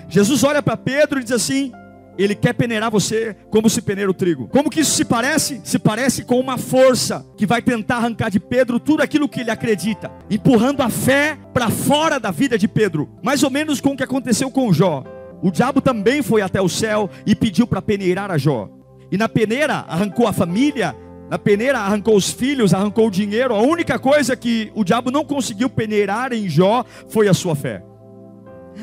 Jesus 0.07 0.43
olha 0.43 0.63
para 0.63 0.77
Pedro 0.77 1.19
e 1.19 1.23
diz 1.23 1.33
assim: 1.33 1.73
ele 2.17 2.35
quer 2.35 2.53
peneirar 2.53 2.91
você 2.91 3.35
como 3.49 3.69
se 3.69 3.81
peneira 3.81 4.09
o 4.09 4.13
trigo. 4.13 4.47
Como 4.47 4.69
que 4.69 4.81
isso 4.81 4.91
se 4.91 5.05
parece? 5.05 5.61
Se 5.63 5.79
parece 5.79 6.23
com 6.23 6.39
uma 6.39 6.57
força 6.57 7.25
que 7.37 7.45
vai 7.45 7.61
tentar 7.61 7.97
arrancar 7.97 8.29
de 8.29 8.39
Pedro 8.39 8.79
tudo 8.79 9.01
aquilo 9.01 9.29
que 9.29 9.41
ele 9.41 9.51
acredita, 9.51 10.11
empurrando 10.29 10.81
a 10.81 10.89
fé 10.89 11.37
para 11.53 11.69
fora 11.69 12.19
da 12.19 12.31
vida 12.31 12.57
de 12.57 12.67
Pedro. 12.67 13.09
Mais 13.23 13.43
ou 13.43 13.49
menos 13.49 13.81
com 13.81 13.91
o 13.91 13.97
que 13.97 14.03
aconteceu 14.03 14.51
com 14.51 14.71
Jó. 14.73 15.03
O 15.41 15.51
diabo 15.51 15.81
também 15.81 16.21
foi 16.21 16.41
até 16.41 16.61
o 16.61 16.69
céu 16.69 17.09
e 17.25 17.35
pediu 17.35 17.65
para 17.65 17.81
peneirar 17.81 18.29
a 18.29 18.37
Jó. 18.37 18.69
E 19.11 19.17
na 19.17 19.27
peneira 19.27 19.85
arrancou 19.87 20.27
a 20.27 20.33
família, 20.33 20.95
na 21.29 21.39
peneira 21.39 21.79
arrancou 21.79 22.15
os 22.15 22.29
filhos, 22.29 22.73
arrancou 22.73 23.07
o 23.07 23.11
dinheiro. 23.11 23.55
A 23.55 23.61
única 23.61 23.97
coisa 23.97 24.35
que 24.35 24.71
o 24.75 24.83
diabo 24.83 25.09
não 25.09 25.25
conseguiu 25.25 25.69
peneirar 25.69 26.31
em 26.33 26.47
Jó 26.47 26.85
foi 27.09 27.27
a 27.27 27.33
sua 27.33 27.55
fé. 27.55 27.83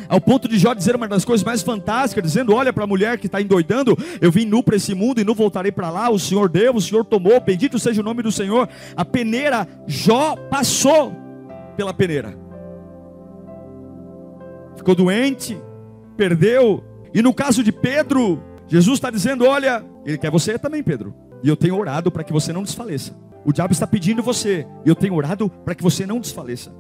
Ao 0.09 0.21
ponto 0.21 0.49
de 0.49 0.59
Jó 0.59 0.75
dizer 0.75 0.97
uma 0.97 1.09
das 1.09 1.25
coisas 1.25 1.45
mais 1.45 1.63
fantásticas, 1.63 2.25
dizendo: 2.25 2.55
Olha 2.55 2.73
para 2.73 2.85
a 2.85 2.87
mulher 2.87 3.19
que 3.19 3.27
está 3.27 3.41
endoidando, 3.41 3.97
eu 4.21 4.31
vim 4.31 4.45
nu 4.45 4.63
para 4.63 4.77
esse 4.77 4.95
mundo 4.95 5.21
e 5.21 5.25
não 5.25 5.35
voltarei 5.35 5.73
para 5.73 5.91
lá. 5.91 6.11
O 6.11 6.19
Senhor 6.19 6.49
deu, 6.49 6.75
o 6.75 6.81
Senhor 6.81 7.05
tomou, 7.05 7.41
bendito 7.41 7.79
seja 7.79 8.01
o 8.01 8.05
nome 8.05 8.23
do 8.23 8.33
Senhor. 8.33 8.69
A 8.97 9.05
peneira, 9.05 9.67
Jó 9.87 10.37
passou 10.51 11.15
pela 11.77 11.95
peneira, 11.95 12.37
ficou 14.77 14.95
doente, 14.95 15.59
perdeu. 16.17 16.85
E 17.15 17.23
no 17.23 17.33
caso 17.33 17.63
de 17.63 17.73
Pedro, 17.73 18.43
Jesus 18.67 18.99
está 18.99 19.11
dizendo: 19.11 19.45
Olha, 19.45 19.85
Ele 20.05 20.19
quer 20.19 20.31
você 20.31 20.59
também, 20.59 20.83
Pedro. 20.83 21.15
E 21.43 21.49
eu 21.49 21.57
tenho 21.57 21.79
orado 21.79 22.11
para 22.11 22.25
que 22.25 22.33
você 22.33 22.53
não 22.53 22.63
desfaleça. 22.63 23.17
O 23.45 23.53
diabo 23.53 23.73
está 23.73 23.87
pedindo 23.87 24.23
você, 24.23 24.67
e 24.85 24.89
eu 24.89 24.95
tenho 24.95 25.15
orado 25.15 25.49
para 25.49 25.75
que 25.75 25.83
você 25.83 26.05
não 26.05 26.21
desfaleça. 26.21 26.73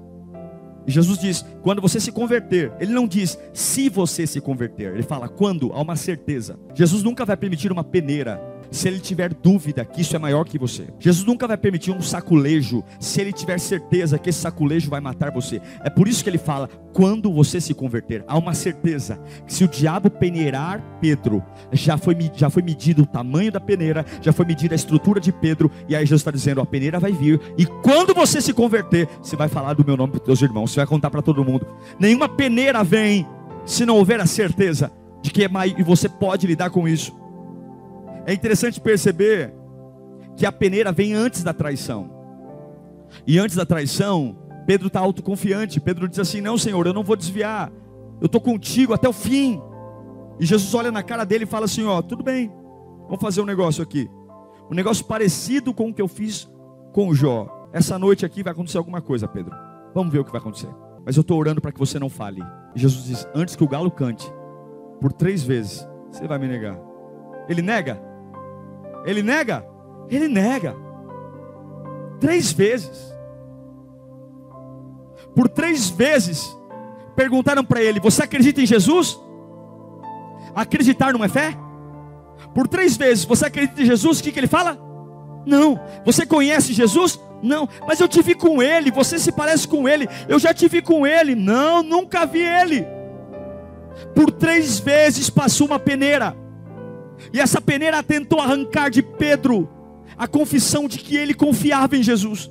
Jesus 0.90 1.18
diz: 1.18 1.45
quando 1.62 1.83
você 1.83 2.00
se 2.00 2.11
converter, 2.11 2.73
ele 2.80 2.92
não 2.92 3.07
diz 3.07 3.38
se 3.52 3.88
você 3.88 4.26
se 4.26 4.40
converter, 4.40 4.95
ele 4.95 5.02
fala 5.02 5.28
quando, 5.28 5.73
há 5.73 5.80
uma 5.80 5.97
certeza. 5.97 6.59
Jesus 6.75 7.02
nunca 7.02 7.25
vai 7.25 7.37
permitir 7.37 7.71
uma 7.71 7.85
peneira 7.85 8.40
se 8.71 8.89
ele 8.89 9.01
tiver 9.01 9.33
dúvida 9.33 9.85
que 9.85 10.01
isso 10.01 10.15
é 10.15 10.19
maior 10.19 10.45
que 10.45 10.59
você. 10.59 10.89
Jesus 10.99 11.27
nunca 11.27 11.47
vai 11.47 11.57
permitir 11.57 11.91
um 11.91 12.01
saculejo 12.01 12.85
se 13.01 13.21
ele 13.21 13.33
tiver 13.33 13.59
certeza 13.59 14.19
que 14.19 14.31
esse 14.31 14.41
saculejo 14.41 14.91
vai 14.91 15.01
matar 15.01 15.31
você. 15.31 15.61
É 15.83 15.91
por 15.91 16.09
isso 16.09 16.23
que 16.23 16.31
ele 16.31 16.39
fala: 16.39 16.69
quando 16.93 17.33
você 17.33 17.61
se 17.61 17.75
converter, 17.75 18.25
há 18.27 18.37
uma 18.37 18.55
certeza 18.55 19.21
que 19.47 19.53
se 19.53 19.65
o 19.65 19.69
diabo 19.69 20.11
peneirar 20.11 20.83
Pedro, 21.01 21.43
já 21.73 21.97
foi, 21.97 22.17
já 22.35 22.51
foi 22.51 22.63
medido 22.63 23.03
o 23.03 23.07
tamanho 23.07 23.53
da 23.53 23.61
peneira, 23.61 24.05
já 24.21 24.33
foi 24.33 24.45
medida 24.45 24.75
a 24.75 24.77
estrutura 24.77 25.21
de 25.21 25.33
Pedro, 25.33 25.71
e 25.89 25.95
aí 25.95 26.05
Jesus 26.05 26.21
está 26.21 26.31
dizendo: 26.31 26.61
a 26.61 26.67
peneira 26.67 26.99
vai 26.99 27.13
vir, 27.13 27.41
e 27.57 27.65
quando 27.67 28.15
você 28.15 28.41
se 28.41 28.53
converter, 28.53 29.09
você 29.23 29.37
vai 29.37 29.49
falar 29.49 29.75
do 29.75 29.85
meu 29.85 29.97
nome 29.97 30.13
para 30.13 30.21
os 30.21 30.25
teus 30.25 30.43
irmãos, 30.43 30.71
você 30.71 30.81
vai 30.81 30.87
contar 30.87 31.11
para 31.11 31.23
todo 31.23 31.45
mundo. 31.45 31.67
Nenhuma 31.99 32.29
peneira 32.29 32.83
vem 32.85 33.27
se 33.65 33.85
não 33.85 33.97
houver 33.97 34.21
a 34.21 34.27
certeza 34.27 34.91
de 35.23 35.31
que 35.31 35.45
é 35.45 35.49
mais, 35.49 35.75
e 35.77 35.83
você 35.83 36.09
pode 36.09 36.47
lidar 36.47 36.71
com 36.71 36.89
isso. 36.89 37.17
É 38.28 38.35
interessante 38.35 38.78
perceber 38.78 39.54
que 40.37 40.44
a 40.44 40.52
peneira 40.52 40.92
vem 40.92 41.14
antes 41.14 41.42
da 41.42 41.54
traição. 41.54 42.11
E 43.26 43.38
antes 43.38 43.56
da 43.56 43.64
traição, 43.64 44.37
Pedro 44.66 44.88
está 44.88 45.00
autoconfiante. 45.00 45.80
Pedro 45.80 46.06
diz 46.06 46.18
assim: 46.18 46.42
Não, 46.42 46.58
Senhor, 46.58 46.87
eu 46.87 46.92
não 46.92 47.02
vou 47.02 47.16
desviar. 47.16 47.73
Eu 48.20 48.26
estou 48.26 48.38
contigo 48.38 48.92
até 48.92 49.08
o 49.08 49.14
fim. 49.14 49.58
E 50.38 50.44
Jesus 50.44 50.75
olha 50.75 50.92
na 50.92 51.02
cara 51.02 51.25
dele 51.25 51.44
e 51.44 51.47
fala 51.47 51.64
assim: 51.64 51.87
Ó, 51.87 52.02
tudo 52.02 52.23
bem, 52.23 52.52
vamos 53.06 53.23
fazer 53.23 53.40
um 53.40 53.47
negócio 53.47 53.82
aqui. 53.82 54.11
Um 54.70 54.75
negócio 54.75 55.06
parecido 55.06 55.73
com 55.73 55.88
o 55.88 55.94
que 55.94 56.02
eu 56.02 56.06
fiz 56.06 56.47
com 56.92 57.08
o 57.08 57.14
Jó. 57.14 57.70
Essa 57.73 57.99
noite 57.99 58.26
aqui 58.26 58.42
vai 58.42 58.52
acontecer 58.52 58.76
alguma 58.76 59.00
coisa, 59.00 59.26
Pedro. 59.26 59.56
Vamos 59.94 60.12
ver 60.12 60.18
o 60.18 60.25
que 60.26 60.32
vai 60.32 60.40
acontecer. 60.42 60.68
Mas 61.02 61.16
eu 61.16 61.23
estou 61.23 61.38
orando 61.38 61.62
para 61.62 61.73
que 61.73 61.78
você 61.78 61.99
não 61.99 62.11
fale. 62.11 62.42
E 62.76 62.78
Jesus 62.78 63.06
diz: 63.06 63.26
Antes 63.35 63.56
que 63.56 63.64
o 63.64 63.68
galo 63.68 63.90
cante, 63.90 64.30
por 65.00 65.14
três 65.14 65.42
vezes, 65.42 65.88
você 66.12 66.28
vai 66.28 66.38
me 66.38 66.47
negar. 66.47 66.78
Ele 67.49 67.62
nega? 67.62 68.06
Ele 69.09 69.23
nega? 69.23 69.65
Ele 70.11 70.29
nega. 70.29 70.77
Três 72.21 72.53
vezes. 72.53 73.11
Por 75.35 75.49
três 75.49 75.88
vezes 75.88 76.55
perguntaram 77.17 77.65
para 77.65 77.83
ele: 77.83 78.00
Você 78.00 78.23
acredita 78.23 78.61
em 78.61 78.67
Jesus? 78.67 79.19
Acreditar 80.55 81.15
não 81.15 81.25
é 81.25 81.29
fé? 81.29 81.57
Por 82.55 82.69
três 82.69 82.99
vezes, 82.99 83.25
você 83.25 83.47
acredita 83.47 83.81
em 83.81 83.87
Jesus? 83.87 84.21
O 84.21 84.23
que, 84.23 84.31
que 84.31 84.38
ele 84.38 84.47
fala? 84.47 84.79
Não. 85.47 85.81
Você 86.05 86.27
conhece 86.27 86.75
Jesus? 86.75 87.19
Não. 87.43 87.67
Mas 87.87 88.00
eu 88.00 88.09
tive 88.09 88.35
com 88.35 88.62
ele. 88.62 88.91
Você 88.91 89.19
se 89.19 89.33
parece 89.33 89.67
com 89.67 89.88
ele. 89.88 90.07
Eu 90.29 90.38
já 90.38 90.53
tive 90.53 90.83
com 90.83 91.07
ele. 91.07 91.35
Não, 91.35 91.83
nunca 91.83 92.27
vi 92.27 92.41
ele. 92.41 92.87
Por 94.15 94.31
três 94.31 94.79
vezes 94.79 95.31
passou 95.31 95.67
uma 95.67 95.79
peneira. 95.79 96.37
E 97.33 97.41
essa 97.41 97.61
peneira 97.61 98.03
tentou 98.03 98.41
arrancar 98.41 98.91
de 98.91 99.03
Pedro 99.03 99.69
a 100.17 100.27
confissão 100.27 100.89
de 100.89 100.99
que 100.99 101.17
ele 101.17 101.35
confiava 101.35 101.97
em 101.97 102.03
Jesus. 102.03 102.51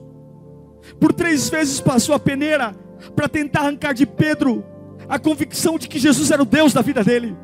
Por 1.00 1.14
três 1.14 1.50
vezes 1.50 1.80
passou 1.82 2.16
a 2.16 2.20
peneira 2.20 2.74
para 3.16 3.28
tentar 3.28 3.62
arrancar 3.62 3.94
de 3.94 4.06
Pedro 4.06 4.64
a 5.08 5.20
convicção 5.20 5.78
de 5.78 5.88
que 5.88 6.00
Jesus 6.00 6.32
era 6.32 6.42
o 6.42 6.46
Deus 6.46 6.74
da 6.74 6.82
vida 6.82 7.04
dele. 7.04 7.36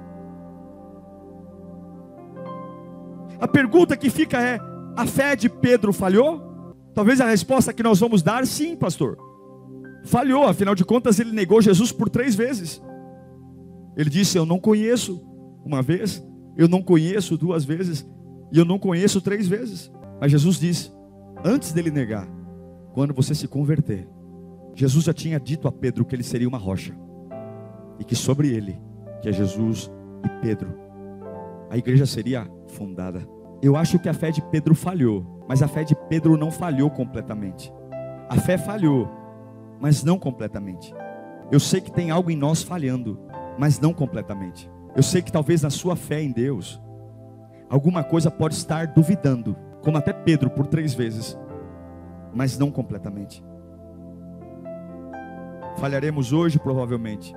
A 3.40 3.48
pergunta 3.48 3.98
que 3.98 4.10
fica 4.10 4.42
é: 4.42 4.60
a 4.96 5.06
fé 5.06 5.36
de 5.36 5.50
Pedro 5.50 5.92
falhou? 5.92 6.42
Talvez 6.94 7.20
a 7.20 7.26
resposta 7.26 7.74
que 7.74 7.84
nós 7.84 8.00
vamos 8.00 8.22
dar, 8.22 8.46
sim, 8.46 8.76
pastor. 8.76 9.18
Falhou, 10.06 10.46
afinal 10.46 10.76
de 10.76 10.86
contas, 10.86 11.20
ele 11.20 11.32
negou 11.32 11.62
Jesus 11.62 11.92
por 11.92 12.10
três 12.10 12.36
vezes. 12.36 12.82
Ele 13.98 14.10
disse: 14.10 14.38
Eu 14.38 14.46
não 14.46 14.60
conheço, 14.60 15.22
uma 15.66 15.82
vez, 15.82 16.24
eu 16.56 16.68
não 16.68 16.82
conheço 16.82 17.38
duas 17.38 17.66
vezes 17.66 18.06
e 18.52 18.58
eu 18.58 18.66
não 18.66 18.78
conheço 18.78 19.22
três 19.22 19.48
vezes. 19.48 19.92
Mas 20.20 20.32
Jesus 20.32 20.60
disse, 20.60 20.92
antes 21.44 21.74
dele 21.74 21.92
negar, 21.92 22.28
quando 22.94 23.14
você 23.14 23.34
se 23.34 23.48
converter, 23.48 24.08
Jesus 24.76 25.06
já 25.06 25.14
tinha 25.14 25.40
dito 25.40 25.68
a 25.68 25.72
Pedro 25.72 26.06
que 26.06 26.16
ele 26.16 26.24
seria 26.24 26.48
uma 26.48 26.58
rocha 26.58 26.96
e 28.00 28.04
que 28.04 28.16
sobre 28.16 28.50
ele, 28.50 28.80
que 29.22 29.30
é 29.30 29.32
Jesus 29.32 29.92
e 30.24 30.30
Pedro, 30.42 30.74
a 31.70 31.78
igreja 31.78 32.06
seria 32.06 32.48
fundada. 32.68 33.28
Eu 33.62 33.76
acho 33.76 33.98
que 33.98 34.10
a 34.10 34.14
fé 34.14 34.30
de 34.30 34.42
Pedro 34.50 34.76
falhou, 34.76 35.44
mas 35.48 35.62
a 35.62 35.68
fé 35.68 35.84
de 35.84 35.96
Pedro 36.08 36.38
não 36.38 36.52
falhou 36.52 36.90
completamente. 36.90 37.74
A 38.30 38.36
fé 38.36 38.58
falhou, 38.58 39.10
mas 39.80 40.04
não 40.04 40.20
completamente. 40.20 40.94
Eu 41.52 41.60
sei 41.60 41.82
que 41.82 41.92
tem 41.92 42.12
algo 42.12 42.30
em 42.32 42.36
nós 42.36 42.62
falhando, 42.64 43.20
mas 43.58 43.80
não 43.80 43.94
completamente. 43.94 44.70
Eu 44.96 45.04
sei 45.04 45.22
que 45.22 45.32
talvez 45.32 45.62
na 45.62 45.70
sua 45.70 45.96
fé 45.96 46.22
em 46.22 46.32
Deus, 46.32 46.82
alguma 47.70 48.04
coisa 48.04 48.30
pode 48.30 48.54
estar 48.54 48.88
duvidando, 48.88 49.56
como 49.82 49.98
até 49.98 50.14
Pedro 50.14 50.50
por 50.50 50.68
três 50.68 50.94
vezes, 50.94 51.38
mas 52.34 52.58
não 52.58 52.72
completamente. 52.72 53.44
Falharemos 55.78 56.32
hoje, 56.32 56.60
provavelmente. 56.60 57.36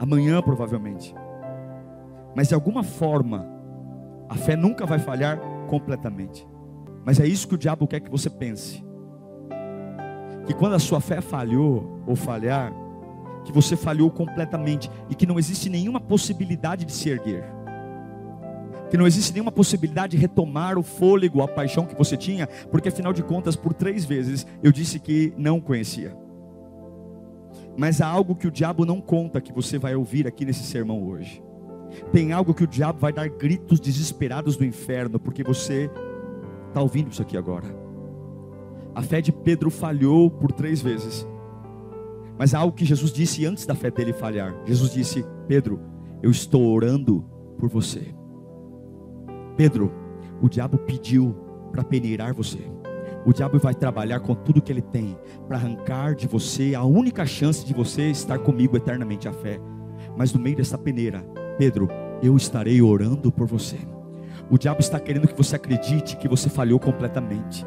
amanhã 0.00 0.42
provavelmente. 0.42 1.14
Mas 2.34 2.48
de 2.48 2.54
alguma 2.54 2.82
forma, 2.82 3.46
a 4.28 4.34
fé 4.34 4.56
nunca 4.56 4.84
vai 4.84 4.98
falhar 4.98 5.38
completamente. 5.68 6.46
Mas 7.04 7.20
é 7.20 7.26
isso 7.26 7.46
que 7.46 7.54
o 7.54 7.58
diabo 7.58 7.86
quer 7.86 8.00
que 8.00 8.10
você 8.10 8.28
pense. 8.28 8.84
Que 10.46 10.54
quando 10.54 10.74
a 10.74 10.78
sua 10.80 11.00
fé 11.00 11.20
falhou 11.20 12.02
ou 12.06 12.16
falhar, 12.16 12.72
que 13.44 13.52
você 13.52 13.76
falhou 13.76 14.10
completamente 14.10 14.90
e 15.10 15.14
que 15.14 15.26
não 15.26 15.38
existe 15.38 15.68
nenhuma 15.68 16.00
possibilidade 16.00 16.84
de 16.84 16.92
se 16.92 17.08
erguer. 17.08 17.44
Que 18.90 18.96
não 18.96 19.06
existe 19.06 19.32
nenhuma 19.32 19.52
possibilidade 19.52 20.16
de 20.16 20.18
retomar 20.18 20.78
o 20.78 20.82
fôlego, 20.82 21.42
a 21.42 21.48
paixão 21.48 21.86
que 21.86 21.96
você 21.96 22.16
tinha, 22.16 22.46
porque 22.70 22.88
afinal 22.88 23.12
de 23.12 23.22
contas, 23.22 23.56
por 23.56 23.72
três 23.72 24.04
vezes 24.04 24.46
eu 24.62 24.70
disse 24.70 24.98
que 24.98 25.32
não 25.36 25.60
conhecia. 25.60 26.16
Mas 27.76 28.00
há 28.00 28.06
algo 28.06 28.34
que 28.34 28.46
o 28.46 28.50
diabo 28.50 28.84
não 28.84 29.00
conta 29.00 29.40
que 29.40 29.52
você 29.52 29.78
vai 29.78 29.94
ouvir 29.94 30.26
aqui 30.26 30.44
nesse 30.44 30.62
sermão 30.64 31.02
hoje. 31.02 31.42
Tem 32.12 32.32
algo 32.32 32.54
que 32.54 32.64
o 32.64 32.66
diabo 32.66 32.98
vai 32.98 33.12
dar 33.12 33.28
gritos 33.28 33.80
desesperados 33.80 34.56
do 34.56 34.64
inferno, 34.64 35.18
porque 35.18 35.42
você 35.42 35.90
está 36.68 36.80
ouvindo 36.80 37.10
isso 37.10 37.22
aqui 37.22 37.36
agora. 37.36 37.66
A 38.94 39.02
fé 39.02 39.20
de 39.20 39.32
Pedro 39.32 39.70
falhou 39.70 40.30
por 40.30 40.52
três 40.52 40.82
vezes, 40.82 41.26
mas 42.38 42.54
há 42.54 42.58
algo 42.58 42.76
que 42.76 42.84
Jesus 42.84 43.12
disse 43.12 43.44
antes 43.46 43.66
da 43.66 43.74
fé 43.74 43.90
dele 43.90 44.12
falhar. 44.12 44.54
Jesus 44.66 44.92
disse: 44.92 45.24
Pedro, 45.46 45.80
eu 46.22 46.30
estou 46.30 46.72
orando 46.72 47.24
por 47.58 47.68
você. 47.68 48.14
Pedro, 49.56 49.92
o 50.40 50.48
diabo 50.48 50.78
pediu 50.78 51.36
para 51.70 51.84
peneirar 51.84 52.34
você. 52.34 52.58
O 53.24 53.32
diabo 53.32 53.58
vai 53.58 53.74
trabalhar 53.74 54.20
com 54.20 54.34
tudo 54.34 54.60
que 54.60 54.72
ele 54.72 54.82
tem 54.82 55.16
para 55.46 55.56
arrancar 55.56 56.14
de 56.14 56.26
você 56.26 56.74
a 56.74 56.82
única 56.82 57.24
chance 57.24 57.64
de 57.64 57.72
você 57.72 58.10
estar 58.10 58.38
comigo 58.38 58.76
eternamente 58.76 59.28
a 59.28 59.32
fé. 59.32 59.60
Mas 60.16 60.32
no 60.32 60.40
meio 60.40 60.56
dessa 60.56 60.76
peneira, 60.76 61.24
Pedro, 61.56 61.88
eu 62.22 62.36
estarei 62.36 62.82
orando 62.82 63.30
por 63.30 63.46
você. 63.46 63.78
O 64.50 64.58
diabo 64.58 64.80
está 64.80 64.98
querendo 64.98 65.28
que 65.28 65.36
você 65.36 65.56
acredite 65.56 66.16
que 66.16 66.28
você 66.28 66.50
falhou 66.50 66.80
completamente. 66.80 67.64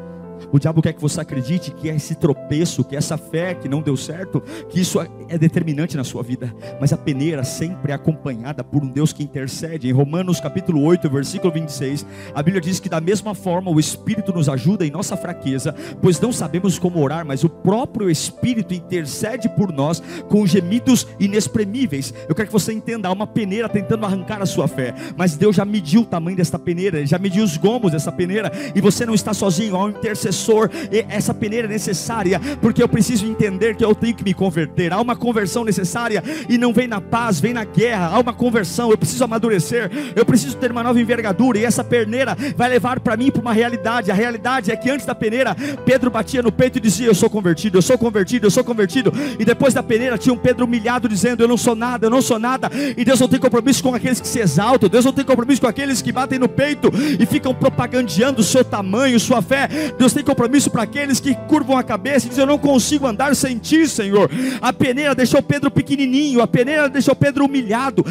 O 0.52 0.58
diabo 0.58 0.82
quer 0.82 0.92
que 0.92 1.00
você 1.00 1.20
acredite 1.20 1.70
que 1.70 1.88
esse 1.88 2.14
tropeço, 2.14 2.84
que 2.84 2.96
essa 2.96 3.16
fé 3.16 3.54
que 3.54 3.68
não 3.68 3.80
deu 3.80 3.96
certo, 3.96 4.42
que 4.68 4.80
isso 4.80 5.00
é 5.28 5.38
determinante 5.38 5.96
na 5.96 6.04
sua 6.04 6.22
vida. 6.22 6.54
Mas 6.80 6.92
a 6.92 6.96
peneira 6.96 7.42
sempre 7.44 7.92
é 7.92 7.94
acompanhada 7.94 8.62
por 8.62 8.82
um 8.82 8.88
Deus 8.88 9.12
que 9.12 9.22
intercede. 9.22 9.88
Em 9.88 9.92
Romanos 9.92 10.40
capítulo 10.40 10.82
8, 10.82 11.08
versículo 11.08 11.52
26, 11.52 12.06
a 12.34 12.42
Bíblia 12.42 12.60
diz 12.60 12.78
que 12.78 12.88
da 12.88 13.00
mesma 13.00 13.34
forma 13.34 13.70
o 13.70 13.80
Espírito 13.80 14.32
nos 14.32 14.48
ajuda 14.48 14.86
em 14.86 14.90
nossa 14.90 15.16
fraqueza, 15.16 15.74
pois 16.00 16.20
não 16.20 16.32
sabemos 16.32 16.78
como 16.78 17.02
orar, 17.02 17.24
mas 17.24 17.44
o 17.44 17.48
próprio 17.48 18.10
Espírito 18.10 18.74
intercede 18.74 19.48
por 19.48 19.72
nós 19.72 20.02
com 20.28 20.46
gemidos 20.46 21.06
inexprimíveis. 21.18 22.12
Eu 22.28 22.34
quero 22.34 22.48
que 22.48 22.52
você 22.52 22.72
entenda, 22.72 23.08
há 23.08 23.12
uma 23.12 23.26
peneira 23.26 23.68
tentando 23.68 24.04
arrancar 24.04 24.42
a 24.42 24.46
sua 24.46 24.68
fé, 24.68 24.94
mas 25.16 25.36
Deus 25.36 25.56
já 25.56 25.64
mediu 25.64 26.02
o 26.02 26.06
tamanho 26.06 26.36
desta 26.36 26.58
peneira, 26.58 27.04
já 27.06 27.18
mediu 27.18 27.42
os 27.42 27.56
gomos 27.56 27.92
dessa 27.92 28.12
peneira, 28.12 28.52
e 28.74 28.80
você 28.80 29.06
não 29.06 29.14
está 29.14 29.32
sozinho, 29.32 29.76
há 29.76 29.84
um 29.84 29.90
intercessor 29.90 30.25
intercessor, 30.26 30.70
essa 31.08 31.32
peneira 31.32 31.66
é 31.66 31.70
necessária, 31.70 32.40
porque 32.60 32.82
eu 32.82 32.88
preciso 32.88 33.26
entender 33.26 33.76
que 33.76 33.84
eu 33.84 33.94
tenho 33.94 34.14
que 34.14 34.24
me 34.24 34.34
converter. 34.34 34.92
Há 34.92 35.00
uma 35.00 35.14
conversão 35.14 35.64
necessária 35.64 36.22
e 36.48 36.58
não 36.58 36.72
vem 36.72 36.88
na 36.88 37.00
paz, 37.00 37.40
vem 37.40 37.52
na 37.52 37.64
guerra. 37.64 38.10
Há 38.12 38.18
uma 38.18 38.32
conversão, 38.32 38.90
eu 38.90 38.98
preciso 38.98 39.24
amadurecer, 39.24 39.90
eu 40.14 40.24
preciso 40.24 40.56
ter 40.56 40.70
uma 40.70 40.82
nova 40.82 41.00
envergadura, 41.00 41.58
e 41.58 41.64
essa 41.64 41.84
peneira 41.84 42.36
vai 42.56 42.68
levar 42.68 43.00
para 43.00 43.16
mim 43.16 43.30
para 43.30 43.40
uma 43.40 43.52
realidade. 43.52 44.10
A 44.10 44.14
realidade 44.14 44.70
é 44.70 44.76
que 44.76 44.90
antes 44.90 45.06
da 45.06 45.14
peneira, 45.14 45.54
Pedro 45.84 46.10
batia 46.10 46.42
no 46.42 46.50
peito 46.50 46.78
e 46.78 46.80
dizia: 46.80 47.06
Eu 47.06 47.14
sou 47.14 47.30
convertido, 47.30 47.78
eu 47.78 47.82
sou 47.82 47.96
convertido, 47.96 48.46
eu 48.46 48.50
sou 48.50 48.64
convertido. 48.64 49.12
E 49.38 49.44
depois 49.44 49.72
da 49.72 49.82
peneira 49.82 50.18
tinha 50.18 50.32
um 50.32 50.38
Pedro 50.38 50.64
humilhado 50.64 51.08
dizendo: 51.08 51.42
Eu 51.42 51.48
não 51.48 51.56
sou 51.56 51.74
nada, 51.74 52.06
eu 52.06 52.10
não 52.10 52.22
sou 52.22 52.38
nada. 52.38 52.70
E 52.96 53.04
Deus 53.04 53.20
não 53.20 53.28
tem 53.28 53.38
compromisso 53.38 53.82
com 53.82 53.94
aqueles 53.94 54.20
que 54.20 54.28
se 54.28 54.40
exaltam, 54.40 54.88
Deus 54.88 55.04
não 55.04 55.12
tem 55.12 55.24
compromisso 55.24 55.60
com 55.60 55.66
aqueles 55.66 56.02
que 56.02 56.12
batem 56.12 56.38
no 56.38 56.48
peito 56.48 56.90
e 57.18 57.26
ficam 57.26 57.54
propagandeando 57.54 58.40
o 58.40 58.44
seu 58.44 58.64
tamanho, 58.64 59.18
sua 59.20 59.42
fé. 59.42 59.68
Deus 59.98 60.12
tem 60.16 60.24
compromisso 60.24 60.70
para 60.70 60.82
aqueles 60.82 61.20
que 61.20 61.34
curvam 61.46 61.76
a 61.76 61.82
cabeça 61.82 62.24
e 62.26 62.28
dizem: 62.30 62.42
Eu 62.42 62.48
não 62.48 62.58
consigo 62.58 63.06
andar 63.06 63.36
sem 63.36 63.58
ti, 63.58 63.86
Senhor. 63.86 64.30
A 64.62 64.72
peneira 64.72 65.14
deixou 65.14 65.42
Pedro 65.42 65.70
pequenininho, 65.70 66.40
a 66.40 66.46
peneira 66.46 66.88
deixou 66.88 67.14
Pedro 67.14 67.44
humilhado, 67.44 68.04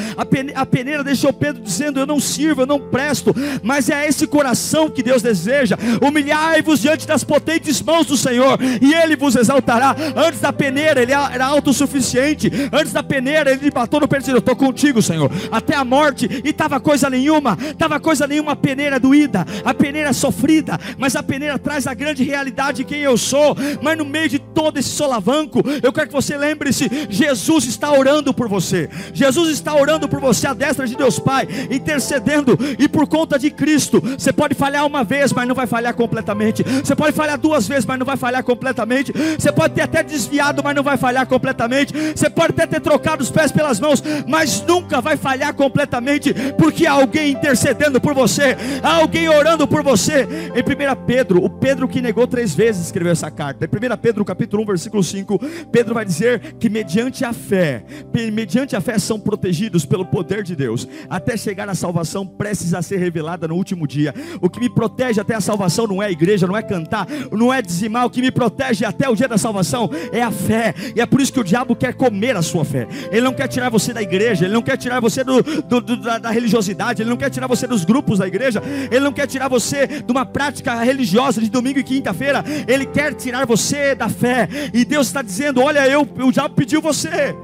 a 0.55 0.65
peneira, 0.65 1.03
deixou 1.03 1.33
Pedro 1.33 1.63
dizendo: 1.63 1.99
Eu 1.99 2.05
não 2.05 2.19
sirvo, 2.19 2.61
eu 2.61 2.67
não 2.67 2.79
presto. 2.79 3.35
Mas 3.63 3.89
é 3.89 4.07
esse 4.07 4.27
coração 4.27 4.87
que 4.87 5.01
Deus 5.01 5.23
deseja. 5.23 5.77
Humilhai-vos 5.99 6.79
diante 6.79 7.07
das 7.07 7.23
potentes 7.23 7.81
mãos 7.81 8.05
do 8.05 8.15
Senhor, 8.15 8.59
e 8.79 8.93
Ele 8.93 9.15
vos 9.15 9.35
exaltará. 9.35 9.95
Antes 10.15 10.39
da 10.39 10.53
peneira, 10.53 11.01
ele 11.01 11.11
era 11.11 11.45
autossuficiente. 11.45 12.51
Antes 12.71 12.93
da 12.93 13.01
peneira, 13.01 13.51
ele 13.51 13.71
bateu 13.71 13.99
no 13.99 14.07
peito 14.07 14.29
e 14.29 14.31
Eu 14.31 14.37
estou 14.37 14.55
contigo, 14.55 15.01
Senhor, 15.01 15.31
até 15.51 15.75
a 15.75 15.83
morte. 15.83 16.29
E 16.43 16.49
estava 16.49 16.79
coisa 16.79 17.09
nenhuma, 17.09 17.57
estava 17.59 17.99
coisa 17.99 18.27
nenhuma. 18.27 18.51
A 18.51 18.55
peneira 18.55 18.99
doída, 18.99 19.45
a 19.63 19.73
peneira 19.73 20.13
sofrida, 20.13 20.79
mas 20.99 21.15
a 21.15 21.23
peneira 21.23 21.57
traz 21.57 21.87
a 21.87 21.94
grande 21.95 22.23
realidade 22.23 22.77
de 22.77 22.83
quem 22.83 22.99
eu 22.99 23.17
sou, 23.17 23.55
mas 23.81 23.97
no 23.97 24.05
meio 24.05 24.29
de 24.29 24.39
todo 24.39 24.77
esse 24.77 24.89
solavanco, 24.89 25.61
eu 25.81 25.91
quero 25.91 26.07
que 26.07 26.13
você 26.13 26.37
lembre-se: 26.37 26.89
Jesus 27.09 27.65
está 27.65 27.91
orando 27.91 28.33
por 28.33 28.47
você, 28.47 28.89
Jesus 29.13 29.49
está 29.49 29.73
orando 29.75 30.07
por 30.07 30.19
você, 30.19 30.47
a 30.47 30.53
destra 30.53 30.87
de 30.87 30.95
Deus 30.95 31.19
Pai, 31.19 31.47
intercedendo, 31.71 32.57
e 32.77 32.87
por 32.87 33.07
conta 33.07 33.39
de 33.39 33.49
Cristo, 33.49 34.01
você 34.01 34.31
pode 34.31 34.55
falhar 34.55 34.85
uma 34.85 35.03
vez, 35.03 35.31
mas 35.31 35.47
não 35.47 35.55
vai 35.55 35.67
falhar 35.67 35.93
completamente, 35.93 36.63
você 36.63 36.95
pode 36.95 37.13
falhar 37.13 37.37
duas 37.37 37.67
vezes, 37.67 37.85
mas 37.85 37.97
não 37.97 38.05
vai 38.05 38.17
falhar 38.17 38.43
completamente, 38.43 39.13
você 39.37 39.51
pode 39.51 39.73
ter 39.73 39.81
até 39.81 40.03
desviado, 40.03 40.61
mas 40.63 40.75
não 40.75 40.83
vai 40.83 40.97
falhar 40.97 41.25
completamente, 41.25 41.93
você 42.15 42.29
pode 42.29 42.53
até 42.53 42.67
ter 42.67 42.81
trocado 42.81 43.23
os 43.23 43.31
pés 43.31 43.51
pelas 43.51 43.79
mãos, 43.79 44.03
mas 44.27 44.61
nunca 44.61 45.01
vai 45.01 45.17
falhar 45.17 45.53
completamente, 45.53 46.33
porque 46.57 46.85
há 46.85 46.93
alguém 46.93 47.31
intercedendo 47.31 47.99
por 47.99 48.13
você, 48.13 48.57
há 48.83 48.95
alguém 48.95 49.29
orando 49.29 49.67
por 49.67 49.83
você. 49.83 50.27
Em 50.55 50.61
1 50.61 51.05
Pedro, 51.05 51.43
o 51.43 51.49
Pedro 51.49 51.84
que 51.87 52.01
negou 52.01 52.27
três 52.27 52.53
vezes 52.55 52.85
escreveu 52.85 53.11
essa 53.11 53.29
carta. 53.31 53.65
Em 53.65 53.67
1 53.67 53.97
Pedro 53.97 54.25
capítulo 54.25 54.63
1, 54.63 54.65
versículo 54.65 55.03
5, 55.03 55.39
Pedro 55.71 55.93
vai 55.93 56.05
dizer 56.05 56.55
que 56.59 56.69
mediante 56.69 57.23
a 57.25 57.33
fé, 57.33 57.83
mediante 58.31 58.75
a 58.75 58.81
fé 58.81 58.97
são 58.99 59.19
protegidos 59.19 59.85
pelo 59.85 60.05
poder 60.05 60.43
de 60.43 60.55
Deus, 60.55 60.87
até 61.09 61.37
chegar 61.37 61.69
à 61.69 61.75
salvação 61.75 62.25
prestes 62.25 62.73
a 62.73 62.81
ser 62.81 62.97
revelada 62.97 63.47
no 63.47 63.55
último 63.55 63.87
dia. 63.87 64.13
O 64.41 64.49
que 64.49 64.59
me 64.59 64.69
protege 64.69 65.19
até 65.19 65.35
a 65.35 65.41
salvação 65.41 65.87
não 65.87 66.01
é 66.01 66.07
a 66.07 66.11
igreja, 66.11 66.47
não 66.47 66.57
é 66.57 66.61
cantar, 66.61 67.07
não 67.31 67.53
é 67.53 67.61
dizimar, 67.61 68.05
o 68.05 68.09
que 68.09 68.21
me 68.21 68.31
protege 68.31 68.85
até 68.85 69.09
o 69.09 69.15
dia 69.15 69.27
da 69.27 69.37
salvação 69.37 69.89
é 70.11 70.21
a 70.21 70.31
fé. 70.31 70.73
E 70.95 71.01
é 71.01 71.05
por 71.05 71.21
isso 71.21 71.33
que 71.33 71.39
o 71.39 71.43
diabo 71.43 71.75
quer 71.75 71.93
comer 71.93 72.35
a 72.35 72.41
sua 72.41 72.65
fé. 72.65 72.87
Ele 73.11 73.21
não 73.21 73.33
quer 73.33 73.47
tirar 73.47 73.69
você 73.69 73.93
da 73.93 74.01
igreja, 74.01 74.45
ele 74.45 74.53
não 74.53 74.61
quer 74.61 74.77
tirar 74.77 74.99
você 74.99 75.23
do, 75.23 75.41
do, 75.43 75.81
do, 75.81 75.97
da, 75.97 76.17
da 76.17 76.29
religiosidade, 76.29 77.01
ele 77.01 77.09
não 77.09 77.17
quer 77.17 77.29
tirar 77.29 77.47
você 77.47 77.67
dos 77.67 77.83
grupos 77.85 78.19
da 78.19 78.27
igreja, 78.27 78.61
ele 78.91 79.01
não 79.01 79.13
quer 79.13 79.27
tirar 79.27 79.47
você 79.47 79.87
de 79.87 80.11
uma 80.11 80.25
prática 80.25 80.75
religiosa 80.81 81.41
de 81.41 81.49
domingo 81.49 81.74
e 81.79 81.83
quinta-feira, 81.83 82.43
Ele 82.67 82.85
quer 82.85 83.13
tirar 83.13 83.45
você 83.45 83.95
da 83.95 84.09
fé. 84.09 84.47
E 84.73 84.85
Deus 84.85 85.07
está 85.07 85.21
dizendo: 85.21 85.61
Olha, 85.61 85.87
eu, 85.87 86.01
o 86.01 86.31
diabo 86.31 86.55
pediu 86.55 86.81
você, 86.81 87.35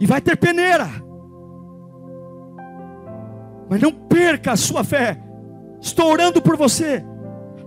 e 0.00 0.06
vai 0.06 0.20
ter 0.20 0.36
peneira, 0.36 0.88
mas 3.68 3.80
não 3.80 3.92
perca 3.92 4.52
a 4.52 4.56
sua 4.56 4.84
fé. 4.84 5.20
Estou 5.80 6.10
orando 6.10 6.40
por 6.40 6.56
você. 6.56 7.04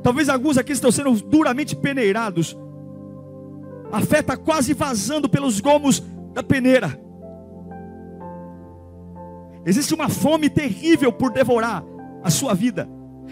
Talvez 0.02 0.30
alguns 0.30 0.58
aqui 0.58 0.72
estão 0.72 0.92
sendo 0.92 1.14
duramente 1.14 1.76
peneirados. 1.76 2.58
A 3.92 4.02
fé 4.02 4.20
está 4.20 4.38
quase 4.38 4.74
vazando 4.74 5.28
pelos 5.28 5.60
gomos 5.60 6.02
da 6.34 6.44
peneira. 6.44 7.00
Existe 9.66 9.94
uma 9.94 10.10
fome 10.10 10.50
terrível 10.50 11.12
por 11.12 11.32
devorar 11.32 11.84
a 12.24 12.30
sua 12.30 12.54
vida. 12.54 12.88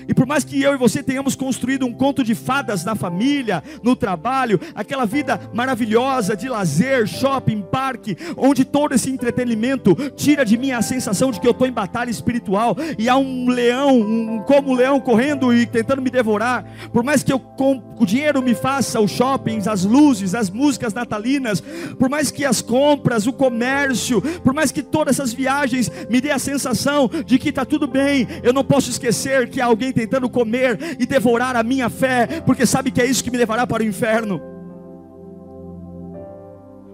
E 0.08 0.14
por 0.14 0.26
mais 0.26 0.44
que 0.44 0.62
eu 0.62 0.74
e 0.74 0.78
você 0.78 1.02
tenhamos 1.02 1.36
construído 1.36 1.86
um 1.86 1.94
conto 1.94 2.24
de 2.24 2.36
fadas 2.36 2.84
na 2.84 2.96
família, 2.96 3.64
no 3.84 3.96
trabalho, 3.96 4.60
aquela 4.76 5.06
vida 5.06 5.40
maravilhosa 5.54 6.36
de 6.36 6.50
lazer, 6.50 7.08
shopping, 7.08 7.62
parque, 7.62 8.18
onde 8.36 8.66
todo 8.66 8.94
esse 8.94 9.10
entretenimento 9.10 9.96
tira 10.16 10.44
de 10.44 10.58
mim 10.58 10.72
a 10.72 10.82
sensação 10.82 11.32
de 11.32 11.40
que 11.40 11.48
eu 11.48 11.52
estou 11.52 11.68
em 11.68 11.72
batalha 11.72 12.10
espiritual 12.10 12.76
e 12.98 13.08
há 13.08 13.18
um 13.18 13.50
leão, 13.50 14.00
um 14.00 14.40
como 14.40 14.74
leão 14.74 15.00
correndo 15.00 15.54
e 15.54 15.66
tentando 15.66 16.02
me 16.02 16.10
devorar. 16.10 16.66
Por 16.92 17.04
mais 17.04 17.24
que 17.24 17.32
eu 17.32 17.40
com 17.40 17.82
o 18.00 18.06
dinheiro 18.06 18.42
me 18.42 18.54
faça 18.54 19.00
os 19.00 19.12
shoppings, 19.12 19.68
as 19.68 19.84
luzes, 19.84 20.36
as 20.36 20.50
músicas 20.50 20.94
natalinas, 20.94 21.62
por 21.98 22.10
mais 22.10 22.30
que 22.32 22.46
as 22.46 22.62
compras, 22.62 23.26
o 23.26 23.34
comércio, 23.34 24.22
por 24.44 24.54
mais 24.54 24.72
que 24.72 24.84
todas 24.84 25.16
essas 25.16 25.34
viagens 25.34 25.92
me 26.10 26.22
dê 26.22 26.32
a 26.32 26.40
sensação 26.40 27.10
de 27.26 27.40
que 27.40 27.50
está 27.50 27.66
tudo 27.66 27.88
bem, 27.88 28.28
eu 28.44 28.54
não 28.54 28.64
posso 28.64 28.90
esquecer 28.90 29.50
que 29.50 29.60
alguém 29.60 29.87
alguém 29.88 29.94
tentando 29.94 30.30
comer 30.30 30.98
e 31.00 31.06
devorar 31.06 31.56
a 31.56 31.64
minha 31.64 31.90
fé, 31.90 32.42
porque 32.42 32.66
sabe 32.66 32.92
que 32.92 33.02
é 33.02 33.06
isso 33.06 33.24
que 33.24 33.32
me 33.32 33.38
levará 33.38 33.66
para 33.66 33.84
o 33.84 33.86
inferno. 33.86 34.42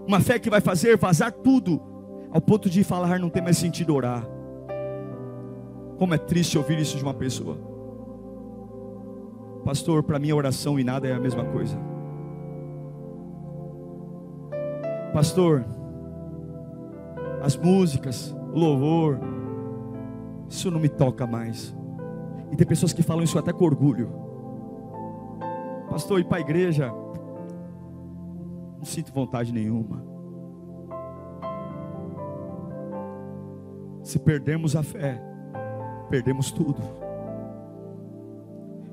Uma 0.06 0.20
fé 0.20 0.38
que 0.38 0.50
vai 0.50 0.60
fazer 0.60 0.96
vazar 0.96 1.32
tudo, 1.32 1.80
ao 2.30 2.40
ponto 2.40 2.68
de 2.68 2.84
falar 2.84 3.18
não 3.18 3.30
tem 3.30 3.42
mais 3.42 3.56
sentido 3.56 3.94
orar. 3.94 4.26
Como 5.98 6.14
é 6.14 6.18
triste 6.18 6.58
ouvir 6.58 6.78
isso 6.78 6.96
de 6.96 7.02
uma 7.02 7.14
pessoa. 7.14 7.56
Pastor, 9.64 10.02
para 10.02 10.18
mim 10.18 10.30
a 10.30 10.36
oração 10.36 10.78
e 10.78 10.84
nada 10.84 11.08
é 11.08 11.14
a 11.14 11.20
mesma 11.20 11.44
coisa. 11.44 11.78
Pastor, 15.12 15.64
as 17.40 17.56
músicas, 17.56 18.34
o 18.52 18.58
louvor. 18.58 19.18
Isso 20.48 20.70
não 20.70 20.80
me 20.80 20.88
toca 20.88 21.26
mais. 21.26 21.74
E 22.50 22.56
tem 22.56 22.66
pessoas 22.66 22.92
que 22.92 23.02
falam 23.02 23.22
isso 23.24 23.38
até 23.38 23.52
com 23.52 23.64
orgulho. 23.64 24.10
Pastor, 25.88 26.20
ir 26.20 26.24
para 26.24 26.38
a 26.38 26.40
igreja, 26.40 26.92
não 28.78 28.84
sinto 28.84 29.12
vontade 29.12 29.52
nenhuma. 29.52 30.02
Se 34.02 34.18
perdemos 34.18 34.76
a 34.76 34.82
fé, 34.82 35.20
perdemos 36.10 36.50
tudo. 36.52 36.82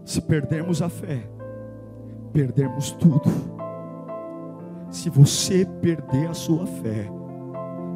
Se 0.06 0.22
perdemos 0.22 0.82
a 0.82 0.90
fé, 0.90 1.30
perdemos 2.32 2.92
tudo. 2.92 3.30
Se 4.90 5.10
você 5.10 5.66
perder 5.66 6.30
a 6.30 6.34
sua 6.34 6.66
fé, 6.66 7.10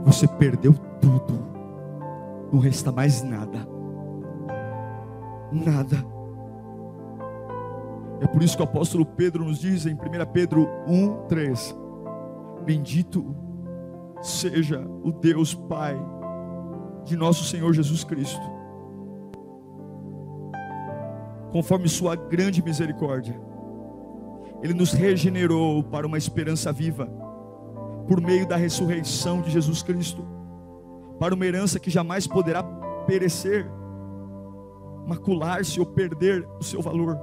você 0.04 0.28
perdeu 0.28 0.74
tudo. 1.02 1.46
Não 2.52 2.60
resta 2.60 2.92
mais 2.92 3.22
nada. 3.24 3.75
Nada. 5.52 5.98
É 8.22 8.28
por 8.28 8.42
isso 8.42 8.56
que 8.56 8.64
o 8.64 8.66
apóstolo 8.66 9.06
Pedro 9.06 9.44
nos 9.44 9.60
diz 9.60 9.86
em 9.86 9.94
1 9.94 9.98
Pedro 10.32 10.68
1, 10.88 11.28
3: 11.28 11.76
Bendito 12.66 13.36
seja 14.22 14.86
o 15.04 15.12
Deus 15.12 15.54
Pai 15.54 15.96
de 17.06 17.16
nosso 17.16 17.44
Senhor 17.44 17.72
Jesus 17.74 18.04
Cristo, 18.04 18.42
conforme 21.52 21.88
Sua 21.88 22.16
grande 22.16 22.64
misericórdia, 22.64 23.40
Ele 24.64 24.74
nos 24.74 24.92
regenerou 24.92 25.84
para 25.84 26.08
uma 26.08 26.18
esperança 26.18 26.72
viva, 26.72 27.06
por 28.08 28.20
meio 28.20 28.48
da 28.48 28.56
ressurreição 28.56 29.42
de 29.42 29.52
Jesus 29.52 29.84
Cristo, 29.84 30.26
para 31.20 31.36
uma 31.36 31.46
herança 31.46 31.80
que 31.80 31.90
jamais 31.90 32.26
poderá 32.26 32.64
perecer, 33.06 33.70
macular-se 35.06 35.80
ou 35.80 35.86
perder 35.86 36.48
o 36.60 36.64
seu 36.64 36.82
valor 36.82 37.18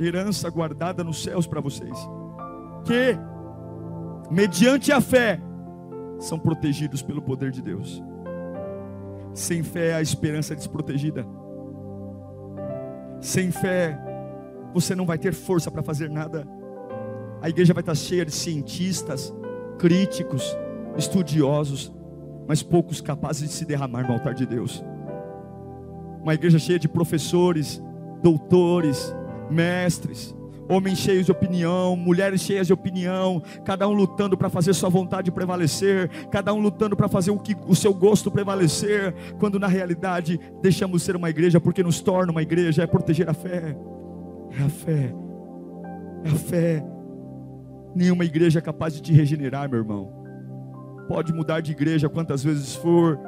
herança 0.00 0.48
guardada 0.50 1.04
nos 1.04 1.22
céus 1.22 1.46
para 1.46 1.60
vocês, 1.60 1.96
que, 2.84 3.16
mediante 4.30 4.90
a 4.92 5.00
fé, 5.00 5.40
são 6.18 6.38
protegidos 6.38 7.02
pelo 7.02 7.22
poder 7.22 7.50
de 7.50 7.62
Deus. 7.62 8.02
Sem 9.34 9.62
fé, 9.62 9.94
a 9.94 10.02
esperança 10.02 10.52
é 10.52 10.56
desprotegida. 10.56 11.26
Sem 13.20 13.50
fé, 13.50 13.98
você 14.74 14.94
não 14.94 15.06
vai 15.06 15.18
ter 15.18 15.32
força 15.32 15.70
para 15.70 15.82
fazer 15.82 16.10
nada. 16.10 16.46
A 17.40 17.48
igreja 17.48 17.74
vai 17.74 17.82
estar 17.82 17.94
cheia 17.94 18.24
de 18.24 18.32
cientistas, 18.32 19.34
críticos, 19.78 20.56
estudiosos, 20.96 21.92
mas 22.46 22.62
poucos 22.62 23.00
capazes 23.00 23.48
de 23.48 23.54
se 23.54 23.64
derramar 23.64 24.06
no 24.06 24.14
altar 24.14 24.34
de 24.34 24.46
Deus. 24.46 24.84
Uma 26.22 26.34
igreja 26.34 26.58
cheia 26.58 26.78
de 26.78 26.88
professores, 26.88 27.82
doutores, 28.22 29.14
mestres, 29.50 30.34
homens 30.68 30.98
cheios 30.98 31.26
de 31.26 31.32
opinião, 31.32 31.96
mulheres 31.96 32.40
cheias 32.40 32.66
de 32.66 32.72
opinião, 32.72 33.42
cada 33.64 33.86
um 33.88 33.92
lutando 33.92 34.36
para 34.36 34.48
fazer 34.48 34.72
sua 34.74 34.88
vontade 34.88 35.30
prevalecer, 35.30 36.08
cada 36.30 36.52
um 36.54 36.60
lutando 36.60 36.96
para 36.96 37.08
fazer 37.08 37.30
o 37.30 37.38
que 37.38 37.56
o 37.66 37.74
seu 37.74 37.92
gosto 37.92 38.30
prevalecer, 38.30 39.14
quando 39.38 39.58
na 39.58 39.66
realidade 39.66 40.38
deixamos 40.62 41.02
ser 41.02 41.16
uma 41.16 41.28
igreja 41.30 41.60
porque 41.60 41.82
nos 41.82 42.00
torna 42.00 42.32
uma 42.32 42.42
igreja, 42.42 42.82
é 42.82 42.86
proteger 42.86 43.28
a 43.28 43.34
fé. 43.34 43.76
É 44.58 44.62
a 44.62 44.68
fé. 44.68 45.14
É 46.24 46.28
a 46.28 46.34
fé. 46.34 46.84
Nenhuma 47.94 48.24
igreja 48.24 48.58
é 48.58 48.62
capaz 48.62 48.94
de 48.94 49.02
te 49.02 49.12
regenerar, 49.12 49.68
meu 49.68 49.80
irmão. 49.80 50.22
Pode 51.08 51.32
mudar 51.32 51.60
de 51.60 51.72
igreja 51.72 52.08
quantas 52.08 52.42
vezes 52.42 52.74
for, 52.74 53.18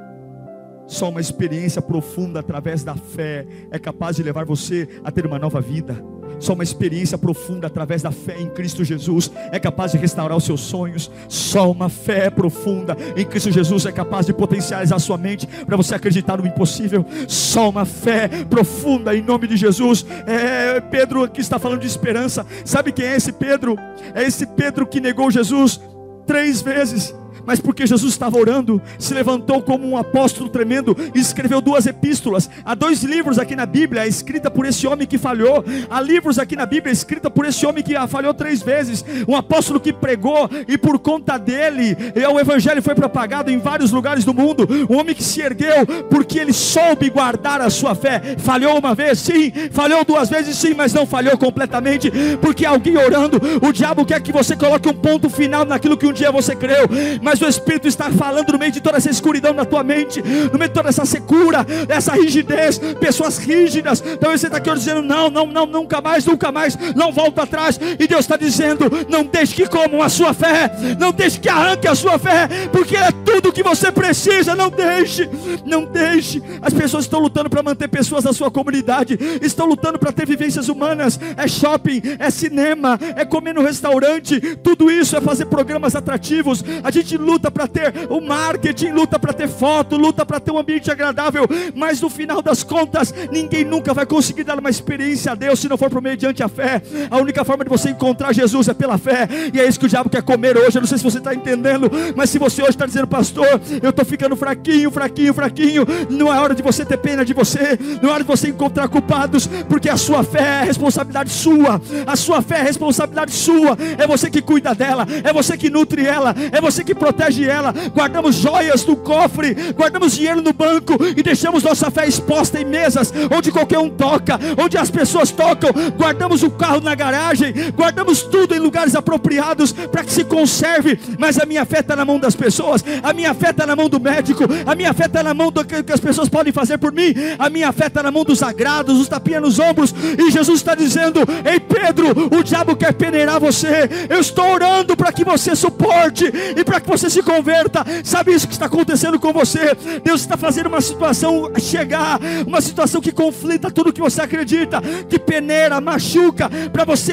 só 0.86 1.08
uma 1.08 1.20
experiência 1.20 1.80
profunda 1.80 2.40
através 2.40 2.84
da 2.84 2.94
fé 2.94 3.46
é 3.70 3.78
capaz 3.78 4.16
de 4.16 4.22
levar 4.22 4.44
você 4.44 4.88
a 5.02 5.10
ter 5.10 5.26
uma 5.26 5.38
nova 5.38 5.60
vida. 5.60 6.02
Só 6.38 6.52
uma 6.52 6.64
experiência 6.64 7.16
profunda 7.16 7.68
através 7.68 8.02
da 8.02 8.10
fé 8.10 8.40
em 8.40 8.48
Cristo 8.50 8.84
Jesus 8.84 9.30
é 9.50 9.58
capaz 9.58 9.92
de 9.92 9.98
restaurar 9.98 10.36
os 10.36 10.44
seus 10.44 10.60
sonhos. 10.60 11.10
Só 11.28 11.70
uma 11.70 11.88
fé 11.88 12.28
profunda 12.28 12.96
em 13.16 13.24
Cristo 13.24 13.50
Jesus 13.50 13.86
é 13.86 13.92
capaz 13.92 14.26
de 14.26 14.34
potencializar 14.34 14.96
a 14.96 14.98
sua 14.98 15.16
mente 15.16 15.46
para 15.46 15.76
você 15.76 15.94
acreditar 15.94 16.36
no 16.38 16.46
impossível. 16.46 17.04
Só 17.28 17.70
uma 17.70 17.84
fé 17.84 18.28
profunda 18.50 19.14
em 19.14 19.22
nome 19.22 19.46
de 19.46 19.56
Jesus. 19.56 20.04
É 20.26 20.80
Pedro 20.80 21.28
que 21.28 21.40
está 21.40 21.58
falando 21.58 21.80
de 21.80 21.86
esperança. 21.86 22.44
Sabe 22.64 22.92
quem 22.92 23.06
é 23.06 23.16
esse 23.16 23.32
Pedro? 23.32 23.76
É 24.14 24.22
esse 24.22 24.46
Pedro 24.46 24.86
que 24.86 25.00
negou 25.00 25.30
Jesus 25.30 25.80
três 26.26 26.60
vezes 26.60 27.14
mas 27.46 27.60
porque 27.60 27.86
Jesus 27.86 28.12
estava 28.12 28.38
orando, 28.38 28.80
se 28.98 29.14
levantou 29.14 29.62
como 29.62 29.86
um 29.86 29.96
apóstolo 29.96 30.48
tremendo 30.48 30.96
e 31.14 31.18
escreveu 31.18 31.60
duas 31.60 31.86
epístolas. 31.86 32.48
Há 32.64 32.74
dois 32.74 33.02
livros 33.02 33.38
aqui 33.38 33.56
na 33.56 33.66
Bíblia, 33.66 34.06
escrita 34.06 34.50
por 34.50 34.66
esse 34.66 34.86
homem 34.86 35.06
que 35.06 35.18
falhou. 35.18 35.64
Há 35.90 36.00
livros 36.00 36.38
aqui 36.38 36.56
na 36.56 36.66
Bíblia, 36.66 36.92
escrita 36.92 37.30
por 37.30 37.44
esse 37.46 37.64
homem 37.66 37.82
que 37.82 37.94
falhou 38.06 38.34
três 38.34 38.62
vezes. 38.62 39.04
Um 39.28 39.36
apóstolo 39.36 39.80
que 39.80 39.92
pregou 39.92 40.48
e 40.68 40.76
por 40.78 40.98
conta 40.98 41.38
dele, 41.38 41.96
o 42.32 42.38
evangelho 42.38 42.82
foi 42.82 42.94
propagado 42.94 43.50
em 43.50 43.58
vários 43.58 43.90
lugares 43.90 44.24
do 44.24 44.34
mundo. 44.34 44.68
Um 44.88 44.98
homem 44.98 45.14
que 45.14 45.22
se 45.22 45.40
ergueu 45.40 45.86
porque 46.10 46.38
ele 46.38 46.52
soube 46.52 47.10
guardar 47.10 47.60
a 47.60 47.70
sua 47.70 47.94
fé. 47.94 48.36
Falhou 48.38 48.78
uma 48.78 48.94
vez, 48.94 49.18
sim. 49.18 49.52
Falhou 49.70 50.04
duas 50.04 50.28
vezes, 50.28 50.56
sim, 50.56 50.74
mas 50.74 50.92
não 50.92 51.06
falhou 51.06 51.36
completamente. 51.36 52.10
Porque 52.40 52.64
alguém 52.64 52.96
orando, 52.96 53.40
o 53.62 53.72
diabo 53.72 54.04
quer 54.04 54.20
que 54.20 54.32
você 54.32 54.56
coloque 54.56 54.88
um 54.88 54.94
ponto 54.94 55.28
final 55.28 55.64
naquilo 55.64 55.96
que 55.96 56.06
um 56.06 56.12
dia 56.12 56.30
você 56.30 56.54
creu. 56.54 56.88
Mas 57.22 57.33
mas 57.34 57.42
o 57.42 57.48
Espírito 57.48 57.88
está 57.88 58.12
falando 58.12 58.52
no 58.52 58.58
meio 58.60 58.70
de 58.70 58.80
toda 58.80 58.96
essa 58.96 59.10
escuridão 59.10 59.52
na 59.52 59.64
tua 59.64 59.82
mente, 59.82 60.22
no 60.22 60.56
meio 60.56 60.68
de 60.68 60.74
toda 60.74 60.88
essa 60.88 61.04
secura, 61.04 61.66
essa 61.88 62.12
rigidez, 62.12 62.78
pessoas 63.00 63.38
rígidas. 63.38 64.00
Talvez 64.20 64.40
você 64.40 64.46
está 64.46 64.58
aqui 64.58 64.72
dizendo: 64.72 65.02
não, 65.02 65.28
não, 65.28 65.44
não, 65.44 65.66
nunca 65.66 66.00
mais, 66.00 66.24
nunca 66.24 66.52
mais, 66.52 66.78
não 66.94 67.10
volta 67.10 67.42
atrás. 67.42 67.80
E 67.98 68.06
Deus 68.06 68.20
está 68.20 68.36
dizendo: 68.36 68.84
não 69.08 69.24
deixe 69.24 69.52
que 69.52 69.66
comam 69.66 70.00
a 70.00 70.08
sua 70.08 70.32
fé, 70.32 70.70
não 70.96 71.10
deixe 71.10 71.40
que 71.40 71.48
arranque 71.48 71.88
a 71.88 71.94
sua 71.96 72.20
fé, 72.20 72.48
porque 72.70 72.96
é 72.96 73.10
tudo 73.10 73.52
que 73.52 73.64
você 73.64 73.90
precisa. 73.90 74.54
Não 74.54 74.70
deixe, 74.70 75.28
não 75.66 75.86
deixe. 75.86 76.40
As 76.62 76.72
pessoas 76.72 77.02
estão 77.02 77.18
lutando 77.18 77.50
para 77.50 77.64
manter 77.64 77.88
pessoas 77.88 78.22
na 78.22 78.32
sua 78.32 78.48
comunidade, 78.48 79.18
estão 79.42 79.66
lutando 79.66 79.98
para 79.98 80.12
ter 80.12 80.24
vivências 80.24 80.68
humanas. 80.68 81.18
É 81.36 81.48
shopping, 81.48 82.00
é 82.16 82.30
cinema, 82.30 82.96
é 83.16 83.24
comer 83.24 83.54
no 83.54 83.62
restaurante. 83.62 84.40
Tudo 84.62 84.88
isso 84.88 85.16
é 85.16 85.20
fazer 85.20 85.46
programas 85.46 85.96
atrativos. 85.96 86.62
A 86.84 86.92
gente 86.92 87.18
luta 87.24 87.50
para 87.50 87.66
ter 87.66 87.92
o 88.08 88.20
marketing, 88.20 88.90
luta 88.90 89.18
para 89.18 89.32
ter 89.32 89.48
foto, 89.48 89.96
luta 89.96 90.24
para 90.24 90.38
ter 90.38 90.50
um 90.52 90.58
ambiente 90.58 90.90
agradável, 90.90 91.48
mas 91.74 92.00
no 92.00 92.10
final 92.10 92.42
das 92.42 92.62
contas, 92.62 93.12
ninguém 93.32 93.64
nunca 93.64 93.94
vai 93.94 94.06
conseguir 94.06 94.44
dar 94.44 94.58
uma 94.58 94.70
experiência 94.70 95.32
a 95.32 95.34
Deus 95.34 95.58
se 95.58 95.68
não 95.68 95.78
for 95.78 95.90
por 95.90 96.02
meio 96.02 96.16
diante 96.16 96.42
a 96.42 96.48
fé. 96.48 96.82
A 97.10 97.18
única 97.18 97.44
forma 97.44 97.64
de 97.64 97.70
você 97.70 97.90
encontrar 97.90 98.32
Jesus 98.32 98.68
é 98.68 98.74
pela 98.74 98.98
fé, 98.98 99.26
e 99.52 99.58
é 99.58 99.66
isso 99.66 99.80
que 99.80 99.86
o 99.86 99.88
diabo 99.88 100.10
quer 100.10 100.22
comer 100.22 100.56
hoje. 100.56 100.76
Eu 100.76 100.82
não 100.82 100.88
sei 100.88 100.98
se 100.98 101.04
você 101.04 101.18
está 101.18 101.34
entendendo, 101.34 101.90
mas 102.14 102.30
se 102.30 102.38
você 102.38 102.62
hoje 102.62 102.72
está 102.72 102.86
dizendo, 102.86 103.06
pastor, 103.06 103.60
eu 103.82 103.90
estou 103.90 104.04
ficando 104.04 104.36
fraquinho, 104.36 104.90
fraquinho, 104.90 105.32
fraquinho, 105.34 105.86
não 106.10 106.32
é 106.32 106.38
hora 106.38 106.54
de 106.54 106.62
você 106.62 106.84
ter 106.84 106.98
pena 106.98 107.24
de 107.24 107.32
você, 107.32 107.78
não 108.02 108.10
é 108.10 108.12
hora 108.12 108.22
de 108.22 108.28
você 108.28 108.48
encontrar 108.48 108.88
culpados, 108.88 109.46
porque 109.68 109.88
a 109.88 109.96
sua 109.96 110.22
fé 110.22 110.60
é 110.62 110.64
responsabilidade 110.64 111.30
sua, 111.30 111.80
a 112.06 112.16
sua 112.16 112.42
fé 112.42 112.58
é 112.58 112.62
responsabilidade 112.62 113.32
sua, 113.32 113.76
é 113.98 114.06
você 114.06 114.30
que 114.30 114.42
cuida 114.42 114.74
dela, 114.74 115.06
é 115.22 115.32
você 115.32 115.56
que 115.56 115.70
nutre 115.70 116.06
ela, 116.06 116.34
é 116.52 116.60
você 116.60 116.84
que 116.84 116.94
protege 116.94 117.13
protege 117.14 117.48
ela. 117.48 117.72
Guardamos 117.94 118.36
joias 118.36 118.84
no 118.84 118.96
cofre, 118.96 119.54
guardamos 119.76 120.14
dinheiro 120.14 120.42
no 120.42 120.52
banco 120.52 120.94
e 121.16 121.22
deixamos 121.22 121.62
nossa 121.62 121.90
fé 121.90 122.06
exposta 122.06 122.60
em 122.60 122.64
mesas 122.64 123.12
onde 123.30 123.52
qualquer 123.52 123.78
um 123.78 123.88
toca, 123.88 124.38
onde 124.58 124.76
as 124.76 124.90
pessoas 124.90 125.30
tocam. 125.30 125.70
Guardamos 125.96 126.42
o 126.42 126.50
carro 126.50 126.80
na 126.80 126.94
garagem, 126.94 127.54
guardamos 127.74 128.22
tudo 128.22 128.54
em 128.54 128.58
lugares 128.58 128.94
apropriados 128.94 129.72
para 129.72 130.04
que 130.04 130.12
se 130.12 130.24
conserve. 130.24 130.98
Mas 131.18 131.38
a 131.38 131.46
minha 131.46 131.64
fé 131.64 131.80
está 131.80 131.94
na 131.94 132.04
mão 132.04 132.18
das 132.18 132.34
pessoas, 132.34 132.84
a 133.02 133.12
minha 133.12 133.32
fé 133.32 133.50
está 133.50 133.66
na 133.66 133.76
mão 133.76 133.88
do 133.88 134.00
médico, 134.00 134.44
a 134.66 134.74
minha 134.74 134.92
fé 134.92 135.06
está 135.06 135.22
na 135.22 135.32
mão 135.32 135.50
do 135.50 135.64
que 135.64 135.92
as 135.92 136.00
pessoas 136.00 136.28
podem 136.28 136.52
fazer 136.52 136.78
por 136.78 136.92
mim, 136.92 137.14
a 137.38 137.48
minha 137.48 137.72
fé 137.72 137.86
está 137.86 138.02
na 138.02 138.10
mão 138.10 138.24
dos 138.24 138.40
sagrados, 138.40 139.00
os 139.00 139.08
tapinhas 139.08 139.42
nos 139.42 139.58
ombros. 139.58 139.94
E 140.18 140.30
Jesus 140.30 140.60
está 140.60 140.74
dizendo: 140.74 141.20
Ei 141.44 141.60
Pedro, 141.60 142.28
o 142.36 142.42
diabo 142.42 142.76
quer 142.76 142.92
peneirar 142.92 143.38
você. 143.38 143.88
Eu 144.08 144.20
estou 144.20 144.46
orando 144.50 144.96
para 144.96 145.12
que 145.12 145.24
você 145.24 145.54
suporte 145.54 146.24
e 146.56 146.64
para 146.64 146.80
que 146.80 146.88
você 146.88 147.03
você 147.04 147.10
se 147.10 147.22
converta. 147.22 147.84
Sabe 148.02 148.32
isso 148.32 148.46
que 148.46 148.54
está 148.54 148.66
acontecendo 148.66 149.18
com 149.18 149.32
você? 149.32 149.76
Deus 150.02 150.22
está 150.22 150.36
fazendo 150.36 150.66
uma 150.66 150.80
situação 150.80 151.50
chegar, 151.58 152.18
uma 152.46 152.60
situação 152.60 153.00
que 153.00 153.12
conflita 153.12 153.70
tudo 153.70 153.92
que 153.92 154.00
você 154.00 154.22
acredita, 154.22 154.80
que 155.08 155.18
peneira, 155.18 155.80
machuca, 155.80 156.48
para 156.72 156.84
você 156.84 157.12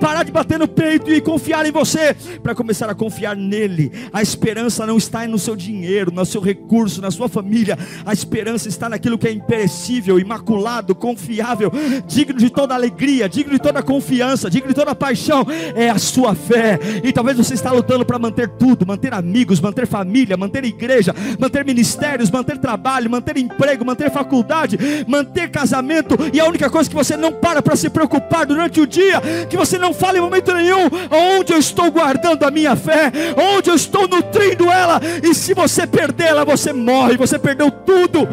parar 0.00 0.22
de 0.22 0.32
bater 0.32 0.58
no 0.58 0.68
peito 0.68 1.10
e 1.10 1.20
confiar 1.20 1.66
em 1.66 1.72
você, 1.72 2.14
para 2.42 2.54
começar 2.54 2.88
a 2.90 2.94
confiar 2.94 3.34
nele. 3.34 3.90
A 4.12 4.22
esperança 4.22 4.86
não 4.86 4.98
está 4.98 5.26
no 5.26 5.38
seu 5.38 5.56
dinheiro, 5.56 6.12
no 6.12 6.24
seu 6.24 6.40
recurso, 6.40 7.00
na 7.00 7.10
sua 7.10 7.28
família. 7.28 7.78
A 8.04 8.12
esperança 8.12 8.68
está 8.68 8.88
naquilo 8.88 9.18
que 9.18 9.26
é 9.26 9.32
imperecível, 9.32 10.18
imaculado, 10.18 10.94
confiável, 10.94 11.72
digno 12.06 12.38
de 12.38 12.50
toda 12.50 12.74
alegria, 12.74 13.28
digno 13.28 13.52
de 13.52 13.58
toda 13.58 13.82
confiança, 13.82 14.50
digno 14.50 14.68
de 14.68 14.74
toda 14.74 14.94
paixão. 14.94 15.46
É 15.74 15.88
a 15.90 15.98
sua 15.98 16.34
fé. 16.34 16.78
E 17.02 17.12
talvez 17.12 17.36
você 17.36 17.54
está 17.54 17.72
lutando 17.72 18.04
para 18.04 18.18
manter 18.18 18.48
tudo, 18.48 18.86
manter 18.86 19.14
a 19.14 19.22
amigos, 19.24 19.58
manter 19.58 19.86
família, 19.86 20.36
manter 20.36 20.64
igreja, 20.64 21.14
manter 21.38 21.64
ministérios, 21.64 22.30
manter 22.30 22.58
trabalho, 22.58 23.10
manter 23.10 23.38
emprego, 23.38 23.84
manter 23.84 24.10
faculdade, 24.10 24.78
manter 25.08 25.50
casamento, 25.50 26.14
e 26.32 26.38
a 26.38 26.44
única 26.44 26.68
coisa 26.68 26.88
que 26.88 26.94
você 26.94 27.16
não 27.16 27.32
para 27.32 27.62
para 27.62 27.74
se 27.74 27.88
preocupar 27.88 28.44
durante 28.44 28.80
o 28.80 28.86
dia, 28.86 29.20
que 29.48 29.56
você 29.56 29.78
não 29.78 29.94
fala 29.94 30.18
em 30.18 30.20
momento 30.20 30.52
nenhum, 30.52 30.90
onde 31.38 31.52
eu 31.54 31.58
estou 31.58 31.90
guardando 31.90 32.44
a 32.44 32.50
minha 32.50 32.76
fé, 32.76 33.10
onde 33.56 33.70
eu 33.70 33.74
estou 33.74 34.06
nutrindo 34.06 34.70
ela, 34.70 35.00
e 35.22 35.34
se 35.34 35.54
você 35.54 35.86
perder 35.86 36.28
ela, 36.28 36.44
você 36.44 36.72
morre, 36.72 37.16
você 37.16 37.38
perdeu 37.38 37.70
tudo. 37.70 38.28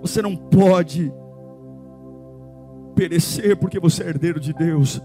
Você 0.00 0.20
não 0.20 0.34
pode 0.34 1.12
perecer 2.96 3.56
porque 3.56 3.78
você 3.78 4.02
é 4.02 4.08
herdeiro 4.08 4.40
de 4.40 4.52
Deus. 4.52 5.00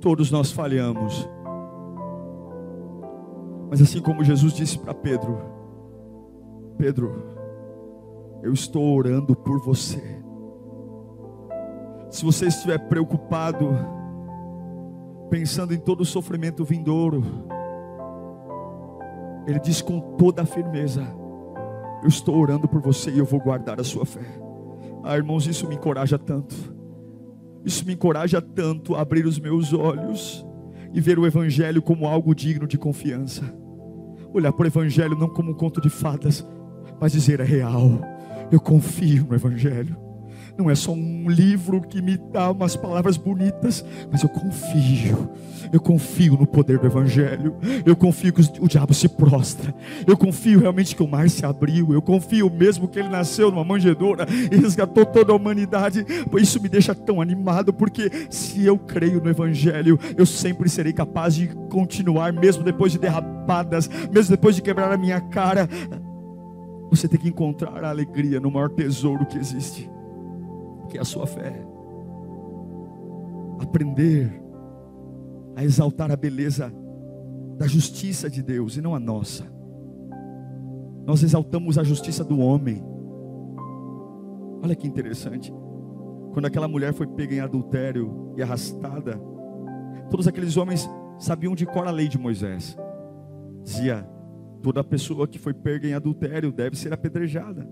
Todos 0.00 0.30
nós 0.30 0.52
falhamos. 0.52 1.28
Mas 3.70 3.82
assim 3.82 4.00
como 4.00 4.24
Jesus 4.24 4.52
disse 4.52 4.78
para 4.78 4.94
Pedro: 4.94 5.38
Pedro, 6.76 7.12
eu 8.42 8.52
estou 8.52 8.96
orando 8.96 9.34
por 9.34 9.60
você. 9.60 10.18
Se 12.10 12.24
você 12.24 12.46
estiver 12.46 12.78
preocupado, 12.88 13.68
pensando 15.28 15.74
em 15.74 15.78
todo 15.78 16.00
o 16.00 16.06
sofrimento 16.06 16.64
vindouro, 16.64 17.22
ele 19.46 19.58
diz 19.58 19.82
com 19.82 20.00
toda 20.16 20.42
a 20.42 20.46
firmeza: 20.46 21.02
Eu 22.02 22.08
estou 22.08 22.36
orando 22.36 22.68
por 22.68 22.80
você 22.80 23.10
e 23.10 23.18
eu 23.18 23.24
vou 23.24 23.40
guardar 23.40 23.80
a 23.80 23.84
sua 23.84 24.06
fé. 24.06 24.24
Ah, 25.02 25.16
irmãos, 25.16 25.46
isso 25.46 25.66
me 25.66 25.74
encoraja 25.74 26.18
tanto. 26.18 26.77
Isso 27.64 27.84
me 27.84 27.94
encoraja 27.94 28.40
tanto 28.40 28.94
a 28.94 29.00
abrir 29.00 29.26
os 29.26 29.38
meus 29.38 29.72
olhos 29.72 30.44
e 30.92 31.00
ver 31.00 31.18
o 31.18 31.26
Evangelho 31.26 31.82
como 31.82 32.06
algo 32.06 32.34
digno 32.34 32.66
de 32.66 32.78
confiança. 32.78 33.42
Olhar 34.32 34.52
para 34.52 34.64
o 34.64 34.68
Evangelho 34.68 35.18
não 35.18 35.28
como 35.28 35.50
um 35.50 35.54
conto 35.54 35.80
de 35.80 35.90
fadas, 35.90 36.46
mas 37.00 37.12
dizer 37.12 37.40
é 37.40 37.44
real. 37.44 38.00
Eu 38.50 38.60
confio 38.60 39.26
no 39.28 39.34
Evangelho. 39.34 40.07
Não 40.58 40.68
é 40.68 40.74
só 40.74 40.90
um 40.90 41.30
livro 41.30 41.80
que 41.80 42.02
me 42.02 42.16
dá 42.16 42.50
umas 42.50 42.74
palavras 42.74 43.16
bonitas, 43.16 43.84
mas 44.10 44.24
eu 44.24 44.28
confio. 44.28 45.30
Eu 45.72 45.78
confio 45.78 46.36
no 46.36 46.48
poder 46.48 46.80
do 46.80 46.86
Evangelho. 46.86 47.54
Eu 47.86 47.94
confio 47.94 48.32
que 48.32 48.40
o 48.60 48.66
diabo 48.66 48.92
se 48.92 49.08
prostra. 49.08 49.72
Eu 50.04 50.16
confio 50.16 50.58
realmente 50.58 50.96
que 50.96 51.02
o 51.02 51.06
mar 51.06 51.30
se 51.30 51.46
abriu. 51.46 51.92
Eu 51.92 52.02
confio 52.02 52.50
mesmo 52.50 52.88
que 52.88 52.98
ele 52.98 53.08
nasceu 53.08 53.52
numa 53.52 53.62
manjedoura 53.62 54.26
e 54.50 54.56
resgatou 54.56 55.06
toda 55.06 55.32
a 55.32 55.36
humanidade. 55.36 56.04
Isso 56.36 56.60
me 56.60 56.68
deixa 56.68 56.92
tão 56.92 57.20
animado, 57.20 57.72
porque 57.72 58.10
se 58.28 58.66
eu 58.66 58.76
creio 58.76 59.22
no 59.22 59.30
Evangelho, 59.30 59.96
eu 60.16 60.26
sempre 60.26 60.68
serei 60.68 60.92
capaz 60.92 61.36
de 61.36 61.46
continuar, 61.70 62.32
mesmo 62.32 62.64
depois 62.64 62.90
de 62.90 62.98
derrapadas, 62.98 63.88
mesmo 64.12 64.34
depois 64.34 64.56
de 64.56 64.62
quebrar 64.62 64.90
a 64.90 64.98
minha 64.98 65.20
cara. 65.20 65.68
Você 66.90 67.06
tem 67.06 67.20
que 67.20 67.28
encontrar 67.28 67.84
a 67.84 67.90
alegria 67.90 68.40
no 68.40 68.50
maior 68.50 68.70
tesouro 68.70 69.24
que 69.24 69.38
existe 69.38 69.88
que 70.88 70.98
é 70.98 71.00
a 71.00 71.04
sua 71.04 71.26
fé. 71.26 71.52
Aprender 73.60 74.42
a 75.56 75.64
exaltar 75.64 76.10
a 76.10 76.16
beleza 76.16 76.72
da 77.56 77.66
justiça 77.66 78.30
de 78.30 78.42
Deus 78.42 78.76
e 78.76 78.80
não 78.80 78.94
a 78.94 79.00
nossa. 79.00 79.44
Nós 81.04 81.22
exaltamos 81.22 81.78
a 81.78 81.82
justiça 81.82 82.24
do 82.24 82.38
homem. 82.38 82.82
Olha 84.62 84.76
que 84.76 84.86
interessante. 84.86 85.52
Quando 86.32 86.46
aquela 86.46 86.68
mulher 86.68 86.92
foi 86.92 87.06
pega 87.06 87.34
em 87.34 87.40
adultério 87.40 88.32
e 88.36 88.42
arrastada, 88.42 89.20
todos 90.10 90.28
aqueles 90.28 90.56
homens 90.56 90.88
sabiam 91.18 91.54
de 91.54 91.66
cor 91.66 91.86
a 91.86 91.90
lei 91.90 92.08
de 92.08 92.18
Moisés. 92.18 92.76
Dizia: 93.64 94.08
toda 94.62 94.84
pessoa 94.84 95.26
que 95.26 95.38
foi 95.38 95.54
pega 95.54 95.88
em 95.88 95.94
adultério 95.94 96.52
deve 96.52 96.76
ser 96.76 96.92
apedrejada 96.92 97.68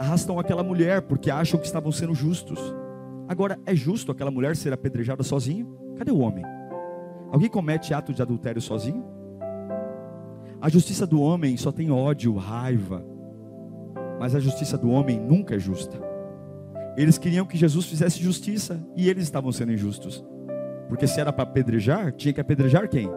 arrastam 0.00 0.38
aquela 0.38 0.62
mulher 0.62 1.02
porque 1.02 1.30
acham 1.30 1.60
que 1.60 1.66
estavam 1.66 1.92
sendo 1.92 2.14
justos. 2.14 2.58
Agora, 3.28 3.60
é 3.66 3.74
justo 3.74 4.10
aquela 4.10 4.30
mulher 4.30 4.56
ser 4.56 4.72
apedrejada 4.72 5.22
sozinha? 5.22 5.66
Cadê 5.98 6.10
o 6.10 6.20
homem? 6.20 6.42
Alguém 7.30 7.50
comete 7.50 7.92
ato 7.92 8.14
de 8.14 8.22
adultério 8.22 8.62
sozinho? 8.62 9.04
A 10.58 10.70
justiça 10.70 11.06
do 11.06 11.20
homem 11.20 11.54
só 11.58 11.70
tem 11.70 11.90
ódio, 11.90 12.34
raiva. 12.34 13.04
Mas 14.18 14.34
a 14.34 14.40
justiça 14.40 14.78
do 14.78 14.90
homem 14.90 15.20
nunca 15.20 15.56
é 15.56 15.58
justa. 15.58 15.98
Eles 16.96 17.18
queriam 17.18 17.44
que 17.44 17.58
Jesus 17.58 17.84
fizesse 17.84 18.22
justiça 18.22 18.82
e 18.96 19.06
eles 19.06 19.24
estavam 19.24 19.52
sendo 19.52 19.72
injustos. 19.72 20.24
Porque 20.88 21.06
se 21.06 21.20
era 21.20 21.32
para 21.32 21.44
apedrejar, 21.44 22.12
tinha 22.12 22.32
que 22.32 22.40
apedrejar 22.40 22.88
quem? 22.88 23.08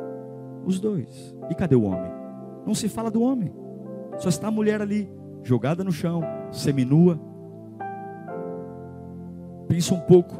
Os 0.65 0.81
dois. 0.81 1.33
E 1.49 1.55
cadê 1.55 1.75
o 1.75 1.83
homem? 1.83 2.11
Não 2.67 2.75
se 2.75 2.89
fala 2.89 3.09
do 3.09 3.21
homem. 3.21 3.53
Só 4.17 4.27
está 4.27 4.49
a 4.49 4.51
mulher 4.51 4.81
ali, 4.81 5.09
jogada 5.43 5.83
no 5.83 5.91
chão, 5.91 6.21
seminua. 6.51 7.19
Pensa 9.67 9.93
um 9.93 9.99
pouco. 9.99 10.37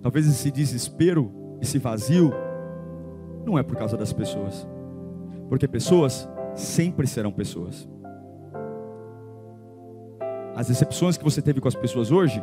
Talvez 0.00 0.26
esse 0.26 0.50
desespero, 0.50 1.32
esse 1.60 1.78
vazio, 1.78 2.32
não 3.44 3.58
é 3.58 3.62
por 3.62 3.76
causa 3.76 3.96
das 3.96 4.12
pessoas. 4.12 4.66
Porque 5.48 5.68
pessoas 5.68 6.28
sempre 6.54 7.06
serão 7.06 7.32
pessoas. 7.32 7.88
As 10.54 10.68
decepções 10.68 11.16
que 11.16 11.24
você 11.24 11.40
teve 11.40 11.60
com 11.60 11.68
as 11.68 11.74
pessoas 11.74 12.10
hoje, 12.10 12.42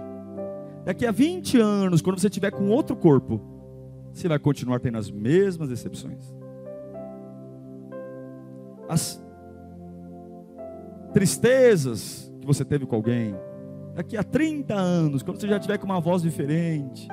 daqui 0.83 1.05
a 1.05 1.11
20 1.11 1.59
anos, 1.59 2.01
quando 2.01 2.19
você 2.19 2.29
tiver 2.29 2.51
com 2.51 2.69
outro 2.69 2.95
corpo, 2.95 3.39
você 4.13 4.27
vai 4.27 4.39
continuar 4.39 4.79
tendo 4.79 4.97
as 4.97 5.11
mesmas 5.11 5.69
decepções. 5.69 6.33
As 8.87 9.21
tristezas 11.13 12.31
que 12.39 12.45
você 12.45 12.63
teve 12.63 12.85
com 12.85 12.95
alguém, 12.95 13.35
daqui 13.95 14.15
a 14.15 14.23
30 14.23 14.73
anos, 14.73 15.23
quando 15.23 15.39
você 15.39 15.47
já 15.47 15.59
tiver 15.59 15.77
com 15.77 15.85
uma 15.85 15.99
voz 15.99 16.21
diferente, 16.21 17.07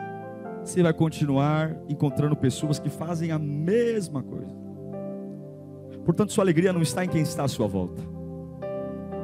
você 0.65 0.83
vai 0.83 0.93
continuar 0.93 1.77
encontrando 1.89 2.37
pessoas 2.37 2.79
que 2.79 2.89
fazem 2.89 3.31
a 3.31 3.39
mesma 3.39 4.23
coisa. 4.23 4.55
Portanto, 6.05 6.33
sua 6.33 6.45
alegria 6.45 6.73
não 6.73 6.83
está 6.83 7.05
em 7.05 7.09
quem 7.09 7.23
está 7.23 7.45
à 7.45 7.49
sua 7.49 7.67
volta. 7.67 8.03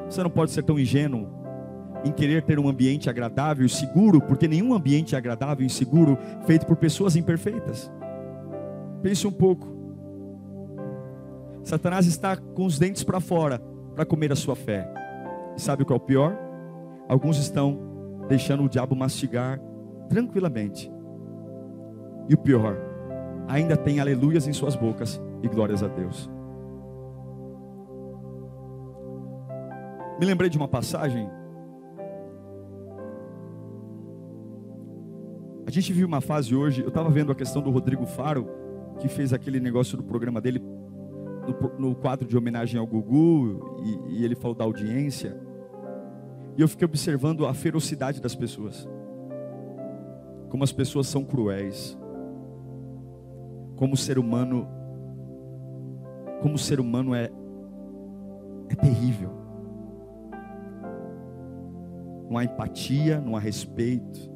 Você 0.08 0.22
não 0.22 0.30
pode 0.30 0.50
ser 0.50 0.62
tão 0.62 0.78
ingênuo 0.78 1.28
em 2.04 2.10
querer 2.10 2.42
ter 2.42 2.58
um 2.58 2.68
ambiente 2.68 3.08
agradável 3.08 3.64
e 3.64 3.68
seguro, 3.68 4.20
porque 4.20 4.48
nenhum 4.48 4.74
ambiente 4.74 5.14
é 5.14 5.18
agradável 5.18 5.64
e 5.64 5.70
seguro 5.70 6.18
feito 6.44 6.66
por 6.66 6.76
pessoas 6.76 7.14
imperfeitas. 7.14 7.90
Pense 9.00 9.26
um 9.26 9.32
pouco. 9.32 9.68
Satanás 11.62 12.06
está 12.06 12.36
com 12.36 12.64
os 12.66 12.78
dentes 12.78 13.04
para 13.04 13.20
fora, 13.20 13.62
para 13.94 14.04
comer 14.04 14.32
a 14.32 14.36
sua 14.36 14.56
fé. 14.56 14.88
E 15.56 15.60
sabe 15.60 15.84
qual 15.84 15.98
é 15.98 16.02
o 16.02 16.04
pior? 16.04 16.38
Alguns 17.08 17.38
estão 17.38 17.78
deixando 18.28 18.64
o 18.64 18.68
diabo 18.68 18.94
mastigar 18.94 19.60
tranquilamente. 20.08 20.90
E 22.28 22.34
o 22.34 22.38
pior, 22.38 22.76
ainda 23.48 23.76
tem 23.76 24.00
aleluias 24.00 24.46
em 24.46 24.52
suas 24.52 24.76
bocas 24.76 25.20
e 25.42 25.48
glórias 25.48 25.82
a 25.82 25.88
Deus. 25.88 26.30
Me 30.18 30.26
lembrei 30.26 30.48
de 30.48 30.56
uma 30.56 30.68
passagem. 30.68 31.28
A 35.66 35.70
gente 35.70 35.92
viu 35.92 36.06
uma 36.06 36.20
fase 36.20 36.54
hoje, 36.54 36.82
eu 36.82 36.88
estava 36.88 37.10
vendo 37.10 37.32
a 37.32 37.34
questão 37.34 37.60
do 37.60 37.70
Rodrigo 37.70 38.06
Faro, 38.06 38.48
que 38.98 39.08
fez 39.08 39.32
aquele 39.32 39.58
negócio 39.58 39.96
do 39.96 40.02
programa 40.02 40.40
dele 40.40 40.62
no, 41.46 41.88
no 41.88 41.94
quadro 41.94 42.26
de 42.26 42.36
homenagem 42.36 42.78
ao 42.78 42.86
Gugu, 42.86 43.80
e, 43.82 44.18
e 44.18 44.24
ele 44.24 44.34
falou 44.34 44.56
da 44.56 44.64
audiência, 44.64 45.36
e 46.56 46.60
eu 46.60 46.68
fiquei 46.68 46.84
observando 46.84 47.46
a 47.46 47.54
ferocidade 47.54 48.20
das 48.20 48.34
pessoas, 48.34 48.88
como 50.48 50.62
as 50.62 50.72
pessoas 50.72 51.06
são 51.06 51.24
cruéis, 51.24 51.98
como 53.76 53.94
o 53.94 53.96
ser 53.96 54.18
humano, 54.18 54.68
como 56.40 56.54
o 56.54 56.58
ser 56.58 56.78
humano 56.78 57.14
é, 57.14 57.30
é 58.68 58.74
terrível. 58.74 59.30
Não 62.28 62.38
há 62.38 62.44
empatia, 62.44 63.20
não 63.20 63.36
há 63.36 63.40
respeito. 63.40 64.30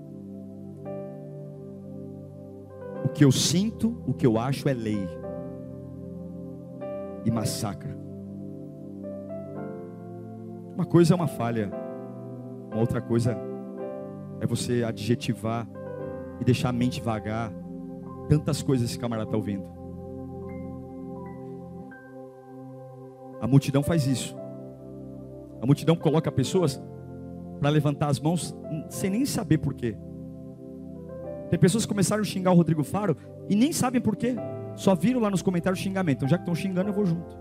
O 3.05 3.09
que 3.09 3.25
eu 3.25 3.33
sinto, 3.33 4.03
o 4.07 4.13
que 4.13 4.27
eu 4.27 4.39
acho 4.39 4.69
é 4.69 4.75
lei 4.75 5.09
e 7.27 7.31
massacra. 7.31 7.95
Uma 10.75 10.87
coisa 10.87 11.13
é 11.13 11.17
uma 11.17 11.27
falha, 11.27 11.73
uma 12.71 12.81
outra 12.81 13.03
coisa 13.03 13.37
é 14.41 14.47
você 14.47 14.85
adjetivar 14.85 15.69
e 16.41 16.45
deixar 16.45 16.69
a 16.69 16.73
mente 16.73 17.01
vagar. 17.01 17.53
Tantas 18.29 18.63
coisas 18.63 18.89
esse 18.89 18.99
camarada 18.99 19.29
está 19.29 19.37
ouvindo. 19.37 19.65
A 23.41 23.47
multidão 23.47 23.83
faz 23.83 24.07
isso. 24.07 24.37
A 25.61 25.67
multidão 25.67 25.97
coloca 25.97 26.31
pessoas 26.31 26.81
para 27.59 27.71
levantar 27.71 28.09
as 28.09 28.21
mãos 28.21 28.57
sem 28.89 29.11
nem 29.11 29.25
saber 29.25 29.59
por 29.59 29.75
quê. 29.75 29.97
Tem 31.51 31.59
pessoas 31.59 31.85
que 31.85 31.89
começaram 31.89 32.23
a 32.23 32.25
xingar 32.25 32.53
o 32.53 32.55
Rodrigo 32.55 32.85
Faro 32.85 33.17
e 33.49 33.57
nem 33.57 33.73
sabem 33.73 34.01
por 34.01 34.15
quê. 34.15 34.37
Só 34.77 34.95
viram 34.95 35.21
lá 35.21 35.31
nos 35.31 35.43
comentários 35.43 35.81
xingamento. 35.81 36.19
Então, 36.19 36.29
já 36.29 36.37
que 36.37 36.43
estão 36.43 36.55
xingando, 36.55 36.91
eu 36.91 36.95
vou 36.95 37.07
junto. 37.07 37.37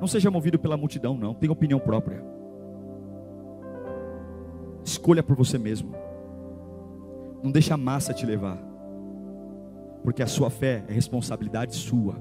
Não 0.00 0.06
seja 0.06 0.30
movido 0.30 0.58
pela 0.58 0.76
multidão, 0.76 1.16
não. 1.18 1.34
Tenha 1.34 1.52
opinião 1.52 1.78
própria. 1.78 2.24
Escolha 4.84 5.22
por 5.22 5.36
você 5.36 5.58
mesmo. 5.58 5.94
Não 7.42 7.50
deixe 7.50 7.72
a 7.72 7.76
massa 7.76 8.14
te 8.14 8.24
levar. 8.24 8.56
Porque 10.02 10.22
a 10.22 10.26
sua 10.26 10.48
fé 10.48 10.84
é 10.88 10.92
responsabilidade 10.92 11.74
sua. 11.74 12.14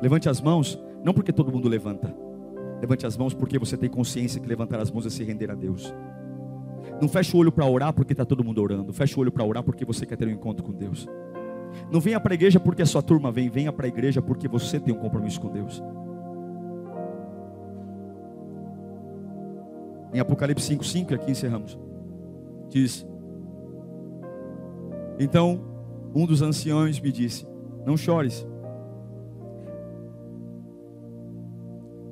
Levante 0.00 0.28
as 0.28 0.40
mãos, 0.40 0.78
não 1.02 1.14
porque 1.14 1.32
todo 1.32 1.50
mundo 1.50 1.68
levanta. 1.68 2.14
Levante 2.80 3.06
as 3.06 3.16
mãos 3.16 3.34
porque 3.34 3.58
você 3.58 3.76
tem 3.76 3.88
consciência 3.88 4.40
que 4.40 4.46
levantar 4.46 4.78
as 4.80 4.90
mãos 4.90 5.06
é 5.06 5.10
se 5.10 5.24
render 5.24 5.50
a 5.50 5.54
Deus. 5.54 5.92
Não 7.00 7.08
feche 7.08 7.36
o 7.36 7.40
olho 7.40 7.52
para 7.52 7.66
orar 7.66 7.92
porque 7.92 8.12
está 8.12 8.24
todo 8.24 8.44
mundo 8.44 8.60
orando. 8.62 8.92
Feche 8.92 9.16
o 9.16 9.20
olho 9.20 9.32
para 9.32 9.44
orar 9.44 9.62
porque 9.62 9.84
você 9.84 10.06
quer 10.06 10.16
ter 10.16 10.28
um 10.28 10.30
encontro 10.30 10.64
com 10.64 10.72
Deus. 10.72 11.08
Não 11.90 12.00
venha 12.00 12.20
para 12.20 12.32
a 12.32 12.34
igreja 12.34 12.60
porque 12.60 12.82
a 12.82 12.86
sua 12.86 13.02
turma 13.02 13.30
vem, 13.30 13.48
venha 13.48 13.72
para 13.72 13.86
a 13.86 13.88
igreja 13.88 14.20
porque 14.20 14.48
você 14.48 14.78
tem 14.78 14.94
um 14.94 14.98
compromisso 14.98 15.40
com 15.40 15.48
Deus. 15.48 15.82
Em 20.12 20.20
Apocalipse 20.20 20.76
5,5, 20.76 21.10
e 21.10 21.14
aqui 21.14 21.30
encerramos. 21.30 21.78
Diz: 22.68 23.06
Então 25.18 25.72
um 26.14 26.26
dos 26.26 26.42
anciões 26.42 27.00
me 27.00 27.10
disse: 27.10 27.46
Não 27.86 27.96
chores. 27.96 28.46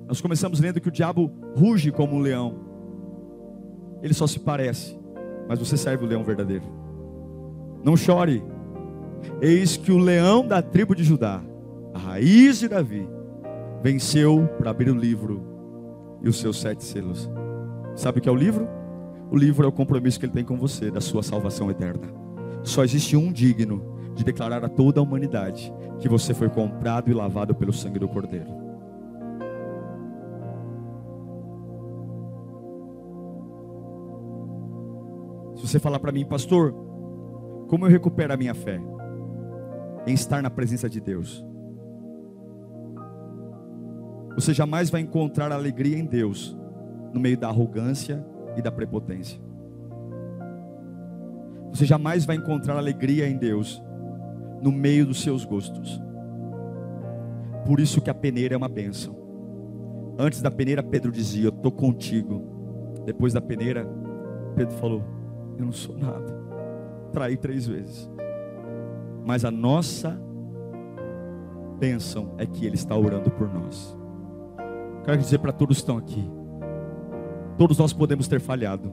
Nós 0.08 0.20
começamos 0.20 0.58
lendo 0.58 0.80
que 0.80 0.88
o 0.88 0.92
diabo 0.92 1.30
ruge 1.54 1.92
como 1.92 2.16
um 2.16 2.18
leão. 2.18 2.69
Ele 4.02 4.14
só 4.14 4.26
se 4.26 4.40
parece, 4.40 4.98
mas 5.48 5.58
você 5.58 5.76
serve 5.76 6.04
o 6.04 6.08
leão 6.08 6.24
verdadeiro. 6.24 6.64
Não 7.84 7.96
chore. 7.96 8.42
Eis 9.40 9.76
que 9.76 9.92
o 9.92 9.98
leão 9.98 10.46
da 10.46 10.62
tribo 10.62 10.94
de 10.94 11.04
Judá, 11.04 11.42
a 11.94 11.98
raiz 11.98 12.58
de 12.58 12.68
Davi, 12.68 13.08
venceu 13.82 14.48
para 14.58 14.70
abrir 14.70 14.90
o 14.90 14.96
livro 14.96 15.42
e 16.22 16.28
os 16.28 16.38
seus 16.38 16.60
sete 16.60 16.84
selos. 16.84 17.30
Sabe 17.94 18.18
o 18.18 18.22
que 18.22 18.28
é 18.28 18.32
o 18.32 18.36
livro? 18.36 18.68
O 19.30 19.36
livro 19.36 19.64
é 19.64 19.68
o 19.68 19.72
compromisso 19.72 20.18
que 20.18 20.26
ele 20.26 20.32
tem 20.32 20.44
com 20.44 20.56
você, 20.56 20.90
da 20.90 21.00
sua 21.00 21.22
salvação 21.22 21.70
eterna. 21.70 22.08
Só 22.62 22.84
existe 22.84 23.16
um 23.16 23.32
digno 23.32 23.82
de 24.14 24.24
declarar 24.24 24.64
a 24.64 24.68
toda 24.68 25.00
a 25.00 25.02
humanidade 25.02 25.72
que 25.98 26.08
você 26.08 26.34
foi 26.34 26.48
comprado 26.48 27.10
e 27.10 27.14
lavado 27.14 27.54
pelo 27.54 27.72
sangue 27.72 27.98
do 27.98 28.08
Cordeiro. 28.08 28.59
Você 35.70 35.78
falar 35.78 36.00
para 36.00 36.10
mim, 36.10 36.24
pastor, 36.24 36.74
como 37.68 37.86
eu 37.86 37.90
recupero 37.90 38.32
a 38.32 38.36
minha 38.36 38.54
fé? 38.54 38.80
Em 40.06 40.12
estar 40.12 40.42
na 40.42 40.50
presença 40.50 40.88
de 40.88 41.00
Deus. 41.00 41.44
Você 44.34 44.52
jamais 44.52 44.90
vai 44.90 45.00
encontrar 45.00 45.52
alegria 45.52 45.98
em 45.98 46.04
Deus 46.04 46.56
no 47.12 47.20
meio 47.20 47.38
da 47.38 47.48
arrogância 47.48 48.24
e 48.56 48.62
da 48.62 48.72
prepotência. 48.72 49.40
Você 51.72 51.84
jamais 51.84 52.24
vai 52.24 52.36
encontrar 52.36 52.76
alegria 52.76 53.28
em 53.28 53.36
Deus 53.36 53.82
no 54.60 54.72
meio 54.72 55.06
dos 55.06 55.22
seus 55.22 55.44
gostos. 55.44 56.02
Por 57.64 57.78
isso 57.78 58.00
que 58.00 58.10
a 58.10 58.14
peneira 58.14 58.54
é 58.54 58.58
uma 58.58 58.68
bênção. 58.68 59.16
Antes 60.18 60.42
da 60.42 60.50
peneira, 60.50 60.82
Pedro 60.82 61.12
dizia: 61.12 61.44
Eu 61.44 61.50
estou 61.50 61.70
contigo. 61.70 62.42
Depois 63.06 63.32
da 63.32 63.40
peneira, 63.40 63.86
Pedro 64.56 64.74
falou: 64.76 65.19
Eu 65.60 65.66
não 65.66 65.72
sou 65.72 65.94
nada. 65.94 66.34
Traí 67.12 67.36
três 67.36 67.66
vezes. 67.66 68.10
Mas 69.26 69.44
a 69.44 69.50
nossa 69.50 70.18
bênção 71.78 72.34
é 72.38 72.46
que 72.46 72.64
Ele 72.64 72.76
está 72.76 72.96
orando 72.96 73.30
por 73.30 73.52
nós. 73.52 73.94
Quero 75.04 75.18
dizer 75.18 75.38
para 75.38 75.52
todos 75.52 75.76
que 75.76 75.82
estão 75.82 75.98
aqui: 75.98 76.30
Todos 77.58 77.76
nós 77.76 77.92
podemos 77.92 78.26
ter 78.26 78.40
falhado, 78.40 78.90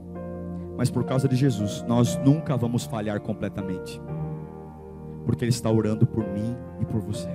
mas 0.76 0.90
por 0.90 1.04
causa 1.04 1.26
de 1.26 1.36
Jesus, 1.36 1.82
nós 1.88 2.18
nunca 2.18 2.54
vamos 2.54 2.84
falhar 2.84 3.18
completamente, 3.20 3.98
porque 5.24 5.44
Ele 5.44 5.50
está 5.50 5.70
orando 5.70 6.06
por 6.06 6.26
mim 6.28 6.54
e 6.80 6.84
por 6.84 7.00
você. 7.00 7.30